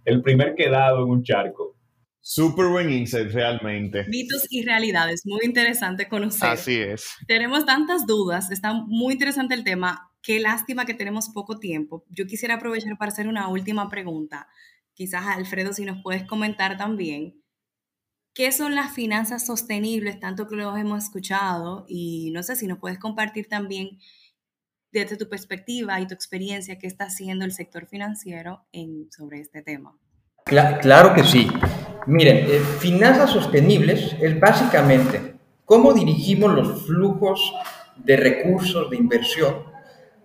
el 0.05 0.21
primer 0.21 0.55
quedado 0.55 1.03
en 1.03 1.09
un 1.09 1.23
charco. 1.23 1.75
Súper 2.25 2.67
buen 2.67 2.89
insight, 2.89 3.31
realmente. 3.31 4.05
Mitos 4.07 4.47
y 4.49 4.63
realidades, 4.63 5.23
muy 5.25 5.41
interesante 5.43 6.07
conocer. 6.07 6.49
Así 6.49 6.79
es. 6.79 7.09
Tenemos 7.27 7.65
tantas 7.65 8.05
dudas, 8.05 8.49
está 8.49 8.73
muy 8.73 9.13
interesante 9.13 9.55
el 9.55 9.65
tema. 9.65 10.09
Qué 10.21 10.39
lástima 10.39 10.85
que 10.85 10.93
tenemos 10.93 11.29
poco 11.33 11.59
tiempo. 11.59 12.05
Yo 12.09 12.25
quisiera 12.25 12.55
aprovechar 12.55 12.97
para 12.97 13.11
hacer 13.11 13.27
una 13.27 13.49
última 13.49 13.89
pregunta. 13.89 14.47
Quizás, 14.93 15.25
Alfredo, 15.27 15.73
si 15.73 15.83
nos 15.83 16.01
puedes 16.01 16.23
comentar 16.23 16.77
también, 16.77 17.42
¿qué 18.33 18.51
son 18.51 18.75
las 18.75 18.93
finanzas 18.93 19.45
sostenibles, 19.45 20.19
tanto 20.19 20.47
que 20.47 20.55
lo 20.55 20.75
hemos 20.75 21.03
escuchado? 21.05 21.85
Y 21.87 22.31
no 22.31 22.43
sé 22.43 22.55
si 22.55 22.67
nos 22.67 22.79
puedes 22.79 22.99
compartir 22.99 23.47
también 23.47 23.99
desde 24.91 25.17
tu 25.17 25.27
perspectiva 25.27 25.99
y 25.99 26.07
tu 26.07 26.13
experiencia, 26.13 26.77
qué 26.77 26.87
está 26.87 27.05
haciendo 27.05 27.45
el 27.45 27.51
sector 27.51 27.87
financiero 27.87 28.65
en, 28.71 29.07
sobre 29.11 29.39
este 29.39 29.61
tema. 29.61 29.97
Claro, 30.45 30.77
claro 30.81 31.13
que 31.15 31.23
sí. 31.23 31.47
Miren, 32.05 32.37
eh, 32.37 32.59
finanzas 32.79 33.31
sostenibles 33.31 34.15
es 34.21 34.39
básicamente 34.39 35.35
cómo 35.65 35.93
dirigimos 35.93 36.53
los 36.53 36.85
flujos 36.85 37.53
de 37.95 38.17
recursos 38.17 38.89
de 38.89 38.97
inversión 38.97 39.63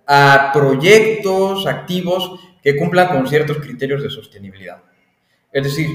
a 0.06 0.50
proyectos, 0.52 1.66
activos 1.66 2.40
que 2.62 2.76
cumplan 2.76 3.08
con 3.08 3.26
ciertos 3.26 3.58
criterios 3.58 4.02
de 4.02 4.10
sostenibilidad. 4.10 4.82
Es 5.52 5.64
decir, 5.64 5.88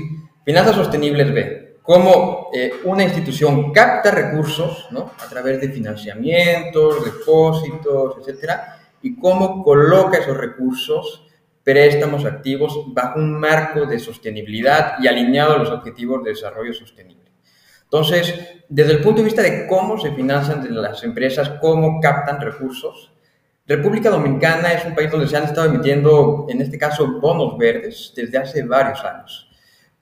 finanzas 0.45 0.76
sostenibles 0.76 1.34
ve 1.34 1.62
cómo 1.84 2.49
eh, 2.53 2.71
una 2.86 3.03
institución 3.03 3.71
capta 3.71 4.09
recursos 4.09 4.88
a 4.91 5.29
través 5.29 5.61
de 5.61 5.69
financiamientos, 5.69 7.03
depósitos, 7.05 8.15
etcétera, 8.19 8.79
y 9.01 9.19
cómo 9.19 9.63
coloca 9.63 10.17
esos 10.17 10.38
recursos, 10.38 11.27
préstamos 11.61 12.25
activos, 12.25 12.86
bajo 12.88 13.19
un 13.19 13.38
marco 13.39 13.86
de 13.86 13.99
sostenibilidad 13.99 14.95
y 14.99 15.07
alineado 15.07 15.53
a 15.53 15.57
los 15.57 15.69
objetivos 15.69 16.23
de 16.23 16.31
desarrollo 16.31 16.73
sostenible. 16.73 17.23
Entonces, 17.84 18.34
desde 18.69 18.93
el 18.93 19.01
punto 19.01 19.17
de 19.17 19.25
vista 19.25 19.41
de 19.41 19.67
cómo 19.67 19.99
se 19.99 20.11
financian 20.11 20.65
las 20.81 21.03
empresas, 21.03 21.51
cómo 21.61 21.99
captan 21.99 22.41
recursos, 22.41 23.11
República 23.67 24.09
Dominicana 24.09 24.73
es 24.73 24.84
un 24.84 24.95
país 24.95 25.11
donde 25.11 25.27
se 25.27 25.38
han 25.38 25.43
estado 25.43 25.67
emitiendo, 25.67 26.47
en 26.49 26.61
este 26.61 26.77
caso, 26.77 27.19
bonos 27.21 27.57
verdes 27.57 28.11
desde 28.15 28.38
hace 28.38 28.63
varios 28.63 29.03
años, 29.05 29.49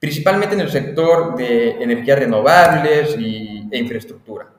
principalmente 0.02 0.56
en 0.56 0.62
el 0.62 0.72
sector 0.72 1.36
de 1.36 1.74
energías 1.74 2.18
renovables 2.18 3.16
y, 3.20 3.68
e 3.72 3.78
infraestructura. 3.78 4.52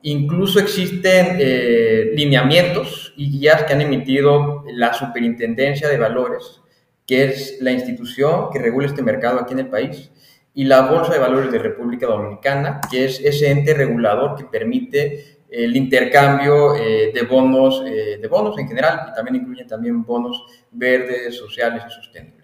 Incluso 0.00 0.58
existen 0.60 1.36
eh, 1.38 2.12
lineamientos 2.14 3.12
y 3.18 3.30
guías 3.30 3.64
que 3.64 3.74
han 3.74 3.82
emitido 3.82 4.64
la 4.72 4.94
Superintendencia 4.94 5.90
de 5.90 5.98
Valores, 5.98 6.62
que 7.06 7.24
es 7.24 7.58
la 7.60 7.70
institución 7.70 8.48
que 8.50 8.60
regula 8.60 8.86
este 8.86 9.02
mercado 9.02 9.40
aquí 9.40 9.52
en 9.52 9.58
el 9.58 9.68
país, 9.68 10.10
y 10.54 10.64
la 10.64 10.90
Bolsa 10.90 11.12
de 11.12 11.18
Valores 11.18 11.52
de 11.52 11.58
República 11.58 12.06
Dominicana, 12.06 12.80
que 12.90 13.04
es 13.04 13.20
ese 13.20 13.50
ente 13.50 13.74
regulador 13.74 14.36
que 14.36 14.44
permite 14.44 15.42
el 15.50 15.76
intercambio 15.76 16.74
eh, 16.76 17.12
de 17.12 17.22
bonos, 17.24 17.84
eh, 17.86 18.18
de 18.18 18.26
bonos 18.26 18.58
en 18.58 18.68
general, 18.68 19.08
y 19.10 19.14
también 19.14 19.36
incluye 19.36 19.66
también 19.66 20.02
bonos 20.02 20.46
verdes, 20.70 21.36
sociales 21.36 21.82
y 21.86 21.90
sostenibles. 21.90 22.41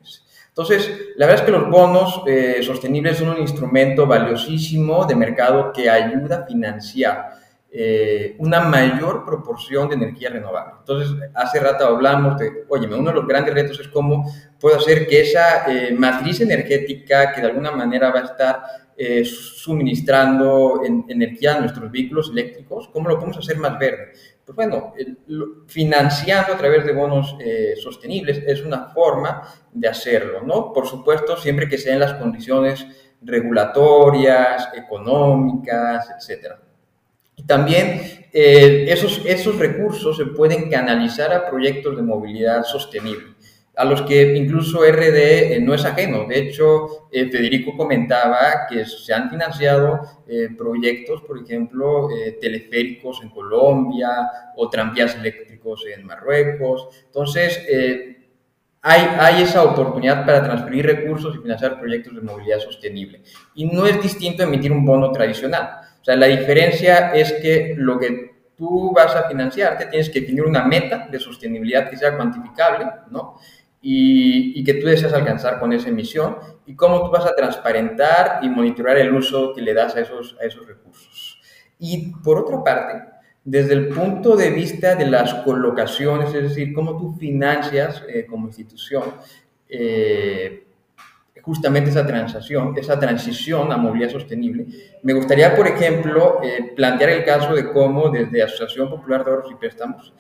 Entonces, 0.59 1.13
la 1.15 1.27
verdad 1.27 1.45
es 1.45 1.47
que 1.47 1.57
los 1.57 1.71
bonos 1.71 2.23
sostenibles 2.63 3.19
son 3.19 3.29
un 3.29 3.39
instrumento 3.39 4.07
valiosísimo 4.07 5.07
de 5.07 5.15
mercado 5.15 5.73
que 5.73 5.89
ayuda 5.89 6.39
a 6.39 6.47
financiar 6.47 7.39
eh, 7.71 8.35
una 8.39 8.61
mayor 8.61 9.27
proporción 9.27 9.91
de 9.91 9.97
energía 9.97 10.31
renovable. 10.31 10.77
Entonces, 10.79 11.15
hace 11.35 11.61
rato 11.61 11.85
hablamos 11.85 12.39
de, 12.39 12.65
oye, 12.67 12.87
uno 12.87 13.11
de 13.11 13.17
los 13.17 13.27
grandes 13.27 13.53
retos 13.53 13.79
es 13.79 13.89
cómo 13.89 14.25
puedo 14.59 14.79
hacer 14.79 15.07
que 15.07 15.21
esa 15.21 15.71
eh, 15.71 15.93
matriz 15.93 16.41
energética 16.41 17.31
que 17.31 17.43
de 17.43 17.49
alguna 17.49 17.71
manera 17.73 18.11
va 18.11 18.21
a 18.21 18.25
estar 18.25 18.63
eh, 18.97 19.23
suministrando 19.23 20.81
energía 20.83 21.57
a 21.57 21.61
nuestros 21.61 21.93
vehículos 21.93 22.31
eléctricos, 22.31 22.89
¿cómo 22.89 23.11
lo 23.11 23.17
podemos 23.17 23.37
hacer 23.37 23.59
más 23.59 23.79
verde? 23.79 24.13
Pues 24.49 24.57
bueno, 24.57 24.95
financiando 25.67 26.55
a 26.55 26.57
través 26.57 26.87
de 26.87 26.95
bonos 26.95 27.37
sostenibles 27.83 28.43
es 28.47 28.63
una 28.63 28.87
forma 28.95 29.43
de 29.71 29.89
hacerlo, 29.89 30.41
¿no? 30.43 30.73
Por 30.73 30.87
supuesto, 30.87 31.37
siempre 31.37 31.69
que 31.69 31.77
sean 31.77 32.01
las 32.01 32.15
condiciones 32.15 32.87
regulatorias, 33.21 34.71
económicas, 34.75 36.09
etcétera. 36.17 36.63
Y 37.37 37.45
también 37.45 38.27
eh, 38.33 38.87
esos, 38.89 39.21
esos 39.27 39.59
recursos 39.59 40.17
se 40.17 40.25
pueden 40.25 40.71
canalizar 40.71 41.31
a 41.35 41.51
proyectos 41.51 41.97
de 41.97 42.03
movilidad 42.03 42.63
sostenible, 42.65 43.35
a 43.79 43.85
los 43.85 44.03
que 44.03 44.37
incluso 44.37 44.83
RD 44.83 45.55
eh, 45.55 45.61
no 45.63 45.73
es 45.73 45.85
ajeno. 45.85 46.27
De 46.27 46.39
hecho, 46.39 47.09
eh, 47.13 47.31
Federico 47.31 47.77
comentaba 47.77 48.67
que 48.69 48.85
se 48.85 49.15
han 49.15 49.31
financiado 49.31 50.01
proyectos, 50.59 51.23
por 51.23 51.43
ejemplo, 51.43 52.09
teleféricos 52.39 53.21
en 53.23 53.31
Colombia 53.31 54.11
o 54.57 54.69
tranvías 54.69 55.15
eléctricos 55.15 55.87
en 55.87 56.05
Marruecos. 56.05 56.89
Entonces, 57.07 57.59
hay, 58.83 59.09
hay, 59.19 59.43
esa 59.43 59.65
oportunidad 59.65 60.27
para 60.27 60.45
transferir 60.45 60.85
recursos 60.85 61.35
y 61.35 61.39
financiar 61.39 61.79
proyectos 61.81 62.15
de 62.15 62.21
movilidad 62.21 62.59
sostenible. 62.59 63.23
Y 63.55 63.65
no 63.67 63.87
es 63.87 64.03
distinto 64.03 64.43
emitir 64.43 64.71
un 64.71 64.85
bono 64.85 65.11
tradicional. 65.13 65.81
O 66.01 66.05
sea, 66.05 66.15
la 66.15 66.27
diferencia 66.27 67.13
es 67.15 67.33
que 67.41 67.75
lo 67.77 67.99
que 67.99 68.39
tú 68.59 68.93
vas 68.93 69.15
a 69.15 69.29
financiarte 69.29 69.87
tienes 69.87 70.11
que 70.11 70.21
definir 70.21 70.43
una 70.43 70.65
meta 70.65 71.07
de 71.11 71.21
sostenibilidad 71.21 71.89
que 71.89 71.97
sea 71.97 72.17
cuantificable, 72.17 72.87
¿no? 73.11 73.39
Y, 73.81 74.59
y, 74.59 74.65
que 74.65 74.75
tú 74.75 74.89
deseas 74.89 75.13
alcanzar 75.13 75.61
con 75.61 75.73
esa 75.73 75.89
emisión 75.89 76.37
y 76.67 76.75
cómo 76.75 77.01
tú 77.05 77.13
vas 77.13 77.25
a 77.27 77.37
transparentar 77.37 78.41
y 78.43 78.49
monitorear 78.49 78.99
el 78.99 79.15
uso 79.15 79.53
que 79.55 79.63
le 79.63 79.73
das 79.73 79.95
a 79.95 80.01
esos, 80.01 80.37
a 80.41 80.45
esos 80.45 80.67
recursos. 80.67 81.41
Y 81.79 82.13
por 82.25 82.39
otra 82.39 82.65
parte, 82.65 83.05
desde 83.45 83.75
el 83.75 83.89
punto 83.89 84.37
de 84.37 84.51
vista 84.51 84.95
de 84.95 85.07
las 85.07 85.33
colocaciones, 85.37 86.35
es 86.35 86.43
decir, 86.43 86.75
cómo 86.75 86.99
tú 86.99 87.15
financias 87.15 88.03
eh, 88.09 88.27
como 88.29 88.47
institución, 88.49 89.05
eh, 89.69 90.65
justamente 91.41 91.89
esa 91.89 92.07
transacción, 92.07 92.75
esa 92.77 93.01
transición 93.01 93.73
a 93.73 93.79
movilidad 93.79 94.11
sostenible. 94.11 94.67
Me 95.03 95.15
gustaría, 95.15 95.57
por 95.57 95.67
ejemplo, 95.67 96.41
eh, 96.43 96.75
plantear 96.77 97.11
el 97.11 97.25
caso 97.25 97.55
de 97.55 97.73
cómo 97.73 98.11
desde 98.11 98.43
Asociación 98.43 98.91
Popular 98.91 99.25
de 99.25 99.31
Ahorros 99.31 99.53
y 99.53 99.55
Préstamos 99.55 100.13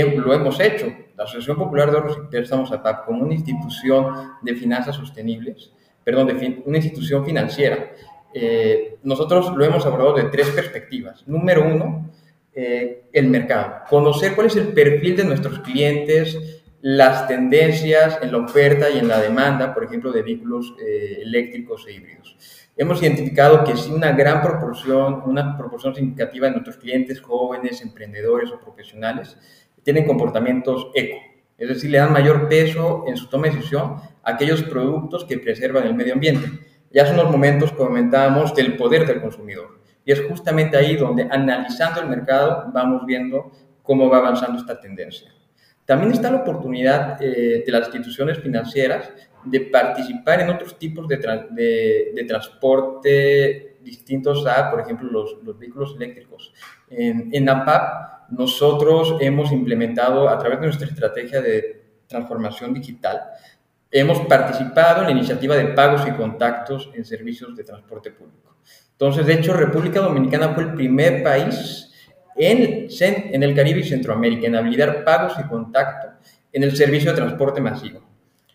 lo 0.00 0.32
hemos 0.32 0.58
hecho. 0.60 0.86
La 1.16 1.24
Asociación 1.24 1.58
Popular 1.58 1.90
de 1.90 1.98
Ahorros 1.98 2.18
y 2.24 2.30
Préstamos, 2.30 2.72
APAP, 2.72 3.04
como 3.04 3.22
una 3.22 3.34
institución 3.34 4.32
de 4.40 4.54
finanzas 4.54 4.96
sostenibles, 4.96 5.72
perdón, 6.02 6.28
de 6.28 6.62
una 6.64 6.78
institución 6.78 7.24
financiera, 7.24 7.92
eh, 8.34 8.96
nosotros 9.02 9.54
lo 9.54 9.64
hemos 9.64 9.84
abordado 9.84 10.14
de 10.14 10.24
tres 10.24 10.48
perspectivas. 10.48 11.26
Número 11.26 11.66
uno, 11.66 12.10
eh, 12.54 13.04
el 13.12 13.28
mercado. 13.28 13.82
Conocer 13.88 14.34
cuál 14.34 14.46
es 14.46 14.56
el 14.56 14.68
perfil 14.68 15.16
de 15.16 15.24
nuestros 15.24 15.58
clientes, 15.60 16.62
las 16.80 17.28
tendencias 17.28 18.18
en 18.22 18.32
la 18.32 18.38
oferta 18.38 18.90
y 18.90 18.98
en 18.98 19.08
la 19.08 19.20
demanda, 19.20 19.72
por 19.74 19.84
ejemplo, 19.84 20.10
de 20.10 20.22
vehículos 20.22 20.74
eh, 20.84 21.18
eléctricos 21.22 21.86
e 21.86 21.92
híbridos. 21.92 22.36
Hemos 22.76 23.02
identificado 23.02 23.62
que 23.64 23.76
sí 23.76 23.92
una 23.92 24.12
gran 24.12 24.40
proporción, 24.40 25.22
una 25.26 25.56
proporción 25.56 25.94
significativa 25.94 26.46
de 26.46 26.52
nuestros 26.52 26.78
clientes 26.78 27.20
jóvenes, 27.20 27.82
emprendedores 27.82 28.50
o 28.50 28.58
profesionales 28.58 29.36
tienen 29.82 30.06
comportamientos 30.06 30.90
eco, 30.94 31.18
es 31.58 31.68
decir, 31.68 31.90
le 31.90 31.98
dan 31.98 32.12
mayor 32.12 32.48
peso 32.48 33.04
en 33.06 33.16
su 33.16 33.28
toma 33.28 33.48
de 33.48 33.54
decisión 33.54 33.96
a 34.22 34.32
aquellos 34.32 34.62
productos 34.62 35.24
que 35.24 35.38
preservan 35.38 35.86
el 35.86 35.94
medio 35.94 36.14
ambiente. 36.14 36.48
Ya 36.90 37.04
hace 37.04 37.14
unos 37.14 37.30
momentos 37.30 37.72
comentábamos 37.72 38.54
del 38.54 38.76
poder 38.76 39.06
del 39.06 39.20
consumidor 39.20 39.80
y 40.04 40.12
es 40.12 40.20
justamente 40.26 40.76
ahí 40.76 40.96
donde 40.96 41.28
analizando 41.30 42.00
el 42.00 42.08
mercado 42.08 42.70
vamos 42.72 43.06
viendo 43.06 43.52
cómo 43.82 44.08
va 44.08 44.18
avanzando 44.18 44.58
esta 44.58 44.80
tendencia. 44.80 45.32
También 45.84 46.12
está 46.12 46.30
la 46.30 46.38
oportunidad 46.38 47.20
eh, 47.20 47.64
de 47.64 47.72
las 47.72 47.86
instituciones 47.86 48.38
financieras 48.38 49.10
de 49.44 49.60
participar 49.60 50.40
en 50.40 50.50
otros 50.50 50.78
tipos 50.78 51.08
de, 51.08 51.16
de, 52.14 52.24
transporte 52.24 53.78
distintos 53.82 54.46
a, 54.46 54.70
por 54.70 54.80
ejemplo, 54.80 55.10
los, 55.10 55.38
los 55.42 55.58
vehículos 55.58 55.96
eléctricos. 55.96 56.54
En, 56.88 57.28
en, 57.32 57.48
APAP, 57.48 58.21
nosotros 58.32 59.16
hemos 59.20 59.52
implementado, 59.52 60.28
a 60.28 60.38
través 60.38 60.60
de 60.60 60.66
nuestra 60.66 60.88
estrategia 60.88 61.40
de 61.40 61.82
transformación 62.06 62.72
digital, 62.72 63.20
hemos 63.90 64.20
participado 64.20 65.02
en 65.02 65.06
la 65.06 65.12
iniciativa 65.12 65.54
de 65.54 65.66
pagos 65.66 66.06
y 66.06 66.12
contactos 66.12 66.90
en 66.94 67.04
servicios 67.04 67.54
de 67.54 67.64
transporte 67.64 68.10
público. 68.10 68.56
Entonces, 68.92 69.26
de 69.26 69.34
hecho, 69.34 69.52
República 69.52 70.00
Dominicana 70.00 70.54
fue 70.54 70.64
el 70.64 70.74
primer 70.74 71.22
país 71.22 71.90
en, 72.34 72.88
en 73.00 73.42
el 73.42 73.54
Caribe 73.54 73.80
y 73.80 73.84
Centroamérica, 73.84 74.46
en 74.46 74.56
habilitar 74.56 75.04
pagos 75.04 75.34
y 75.38 75.46
contacto 75.48 76.08
en 76.52 76.62
el 76.62 76.74
servicio 76.74 77.10
de 77.10 77.16
transporte 77.16 77.60
masivo. 77.60 78.00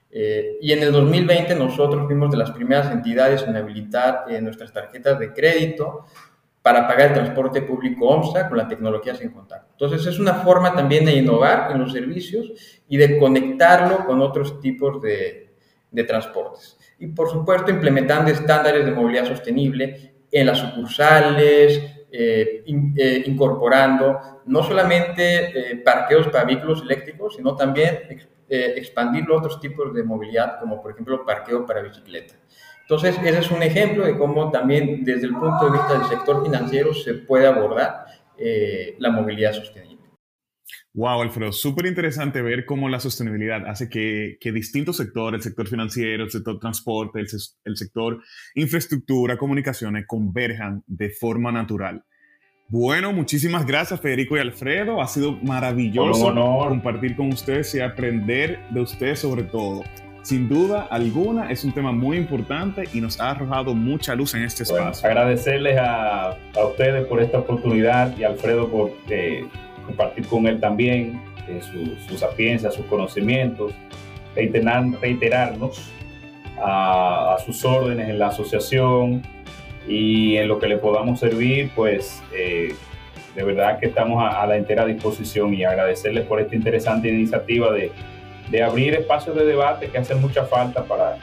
Eh, 0.10 0.58
y 0.62 0.72
en 0.72 0.82
el 0.82 0.92
2020 0.92 1.54
nosotros 1.54 2.06
fuimos 2.08 2.32
de 2.32 2.38
las 2.38 2.50
primeras 2.52 2.92
entidades 2.92 3.44
en 3.44 3.56
habilitar 3.56 4.26
eh, 4.30 4.42
nuestras 4.42 4.74
tarjetas 4.74 5.20
de 5.20 5.34
crédito 5.34 6.06
para 6.68 6.86
pagar 6.86 7.08
el 7.08 7.14
transporte 7.14 7.62
público 7.62 8.10
OMSA 8.10 8.50
con 8.50 8.58
la 8.58 8.68
tecnología 8.68 9.16
sin 9.16 9.30
contacto. 9.30 9.70
Entonces 9.72 10.06
es 10.06 10.20
una 10.20 10.34
forma 10.34 10.76
también 10.76 11.06
de 11.06 11.14
innovar 11.14 11.72
en 11.72 11.80
los 11.80 11.94
servicios 11.94 12.52
y 12.90 12.98
de 12.98 13.18
conectarlo 13.18 14.06
con 14.06 14.20
otros 14.20 14.60
tipos 14.60 15.02
de, 15.02 15.54
de 15.90 16.04
transportes. 16.04 16.78
Y 17.00 17.08
por 17.08 17.30
supuesto 17.30 17.72
implementando 17.72 18.32
estándares 18.32 18.84
de 18.84 18.92
movilidad 18.92 19.28
sostenible 19.28 20.16
en 20.30 20.46
las 20.46 20.58
sucursales, 20.58 21.82
eh, 22.12 22.66
eh, 22.66 23.24
incorporando 23.28 24.42
no 24.46 24.62
solamente 24.62 25.72
eh, 25.72 25.78
parqueos 25.78 26.28
para 26.28 26.44
vehículos 26.44 26.82
eléctricos, 26.82 27.38
sino 27.38 27.56
también 27.56 28.28
expandirlo 28.50 29.36
a 29.36 29.38
otros 29.40 29.62
tipos 29.62 29.94
de 29.94 30.04
movilidad, 30.04 30.60
como 30.60 30.82
por 30.82 30.92
ejemplo 30.92 31.26
parqueo 31.26 31.66
para 31.66 31.82
bicicleta. 31.82 32.36
Entonces, 32.90 33.18
ese 33.22 33.40
es 33.40 33.52
un 33.52 33.62
ejemplo 33.62 34.06
de 34.06 34.18
cómo 34.18 34.50
también 34.50 35.04
desde 35.04 35.28
el 35.28 35.34
punto 35.34 35.66
de 35.66 35.72
vista 35.72 36.00
del 36.00 36.08
sector 36.08 36.42
financiero 36.42 36.94
se 36.94 37.16
puede 37.16 37.46
abordar 37.46 38.06
la 38.98 39.12
movilidad 39.12 39.52
sostenible. 39.52 39.98
Wow, 40.98 41.22
Alfredo, 41.22 41.52
súper 41.52 41.86
interesante 41.86 42.42
ver 42.42 42.66
cómo 42.66 42.90
la 42.90 43.00
sostenibilidad 43.00 43.68
hace 43.68 43.88
que, 43.88 44.52
distintos 44.52 44.98
sectores, 44.98 45.38
el 45.38 45.44
sector 45.44 45.68
financiero, 45.68 46.24
el 46.24 46.32
sector 46.32 46.60
transporte, 46.60 47.20
el, 47.20 47.78
sector 47.78 48.24
infraestructura, 48.56 49.38
comunicaciones, 49.38 50.08
converjan 50.08 50.84
de 50.88 51.12
forma 51.12 51.52
natural. 51.52 52.04
Bueno, 52.68 53.14
muchísimas 53.14 53.68
gracias 53.68 54.02
Federico 54.02 54.38
y 54.38 54.40
Alfredo. 54.40 55.00
Ha 55.00 55.08
sido 55.08 55.34
maravilloso 55.44 56.34
compartir 56.34 57.16
con 57.16 57.32
ustedes 57.32 57.76
y 57.76 57.80
aprender 57.80 58.60
de 58.72 58.82
ustedes 58.82 59.20
sobre 59.20 59.44
todo. 59.44 59.84
Sin 60.28 60.50
duda 60.50 60.90
alguna 60.90 61.50
es 61.50 61.64
un 61.64 61.72
tema 61.72 61.94
muy 61.94 62.18
importante 62.18 62.84
y 62.94 63.00
nos 63.00 63.18
ha 63.22 63.30
arrojado 63.30 63.74
mucha 63.74 64.14
luz 64.14 64.34
en 64.36 64.44
este 64.44 64.64
espacio. 64.64 65.08
agradecerles 65.08 65.78
a, 65.80 66.36
ustedes 66.70 67.08
por 67.08 67.22
esta 67.22 67.38
oportunidad 67.38 68.14
y 68.18 68.26
a 68.26 68.28
Alfredo 68.28 68.70
por 68.70 68.92
eh, 69.10 69.46
compartir 69.86 70.28
con 70.28 70.46
él 70.46 70.60
también 70.60 71.22
eh, 71.48 71.62
su, 72.10 72.18
sapiencia, 72.18 72.72
sus 72.72 72.86
conocimientos, 72.88 73.72
reiterarnos 74.36 75.90
a, 76.62 77.38
sus 77.46 77.64
órdenes 77.64 78.10
en 78.10 78.20
la 78.20 78.28
asociación 78.28 79.22
y 79.88 80.36
en 80.36 80.50
lo 80.50 80.60
que 80.60 80.68
le 80.68 80.76
podamos 80.76 81.22
servir, 81.22 81.72
pues 81.74 82.22
eh, 82.36 82.76
de 83.34 83.44
verdad 83.46 83.80
que 83.80 83.86
estamos 83.86 84.22
a, 84.22 84.46
la 84.46 84.58
entera 84.58 84.86
disposición 84.86 85.54
y 85.54 85.64
agradecerles 85.64 86.26
por 86.26 86.42
esta 86.42 86.54
interesante 86.54 87.08
iniciativa 87.08 87.72
de, 87.72 87.94
de 88.50 88.64
abrir 88.64 88.94
espacios 88.94 89.36
de 89.36 89.46
debate 89.46 89.88
que 89.88 89.98
hacen 89.98 90.22
mucha 90.22 90.46
falta 90.46 90.84
para, 90.84 91.18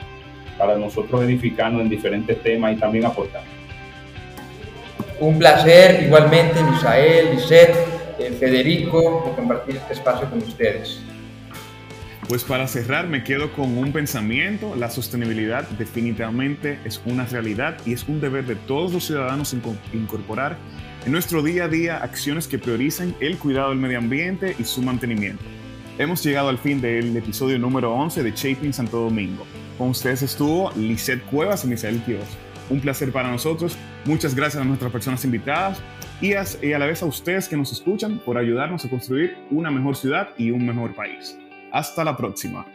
para 0.57 0.77
nosotros 0.77 1.23
edificarnos 1.23 1.81
en 1.81 1.89
diferentes 1.89 2.41
temas 2.41 2.73
y 2.73 2.75
también 2.79 3.05
aportar. 3.05 3.43
Un 5.19 5.39
placer 5.39 6.03
igualmente, 6.03 6.61
Misael, 6.61 7.35
Lisette, 7.35 7.75
eh, 8.19 8.31
Federico, 8.37 9.23
de 9.27 9.35
compartir 9.35 9.77
este 9.77 9.93
espacio 9.93 10.29
con 10.29 10.39
ustedes. 10.39 11.01
Pues 12.27 12.43
para 12.43 12.67
cerrar 12.67 13.07
me 13.07 13.23
quedo 13.23 13.53
con 13.53 13.77
un 13.77 13.91
pensamiento, 13.91 14.75
la 14.75 14.89
sostenibilidad 14.89 15.63
definitivamente 15.77 16.79
es 16.83 16.99
una 17.05 17.25
realidad 17.25 17.77
y 17.85 17.93
es 17.93 18.07
un 18.07 18.19
deber 18.19 18.45
de 18.45 18.55
todos 18.55 18.91
los 18.91 19.05
ciudadanos 19.05 19.55
incorporar 19.93 20.57
en 21.05 21.11
nuestro 21.11 21.43
día 21.43 21.65
a 21.65 21.67
día 21.67 21.97
acciones 21.97 22.47
que 22.47 22.57
prioricen 22.57 23.15
el 23.19 23.37
cuidado 23.37 23.69
del 23.69 23.77
medio 23.77 23.99
ambiente 23.99 24.55
y 24.57 24.63
su 24.63 24.81
mantenimiento. 24.81 25.43
Hemos 25.97 26.21
llegado 26.25 26.49
al 26.49 26.57
fin 26.57 26.81
del 26.81 27.15
episodio 27.15 27.57
número 27.57 27.93
11 27.93 28.21
de 28.21 28.31
Shaping 28.31 28.73
Santo 28.73 28.99
Domingo. 28.99 29.45
Con 29.77 29.91
ustedes 29.91 30.23
estuvo 30.23 30.69
Lisette 30.75 31.23
Cuevas 31.27 31.63
y 31.63 31.69
Misael 31.69 32.01
Quios. 32.03 32.25
Un 32.69 32.81
placer 32.81 33.13
para 33.13 33.31
nosotros. 33.31 33.77
Muchas 34.03 34.35
gracias 34.35 34.61
a 34.61 34.65
nuestras 34.65 34.91
personas 34.91 35.23
invitadas 35.23 35.81
y 36.19 36.31
y 36.31 36.73
a 36.73 36.79
la 36.79 36.85
vez 36.85 37.01
a 37.01 37.05
ustedes 37.05 37.47
que 37.47 37.55
nos 37.55 37.71
escuchan 37.71 38.19
por 38.19 38.37
ayudarnos 38.37 38.83
a 38.83 38.89
construir 38.89 39.37
una 39.51 39.71
mejor 39.71 39.95
ciudad 39.95 40.31
y 40.37 40.51
un 40.51 40.65
mejor 40.65 40.93
país. 40.95 41.37
Hasta 41.71 42.03
la 42.03 42.17
próxima. 42.17 42.65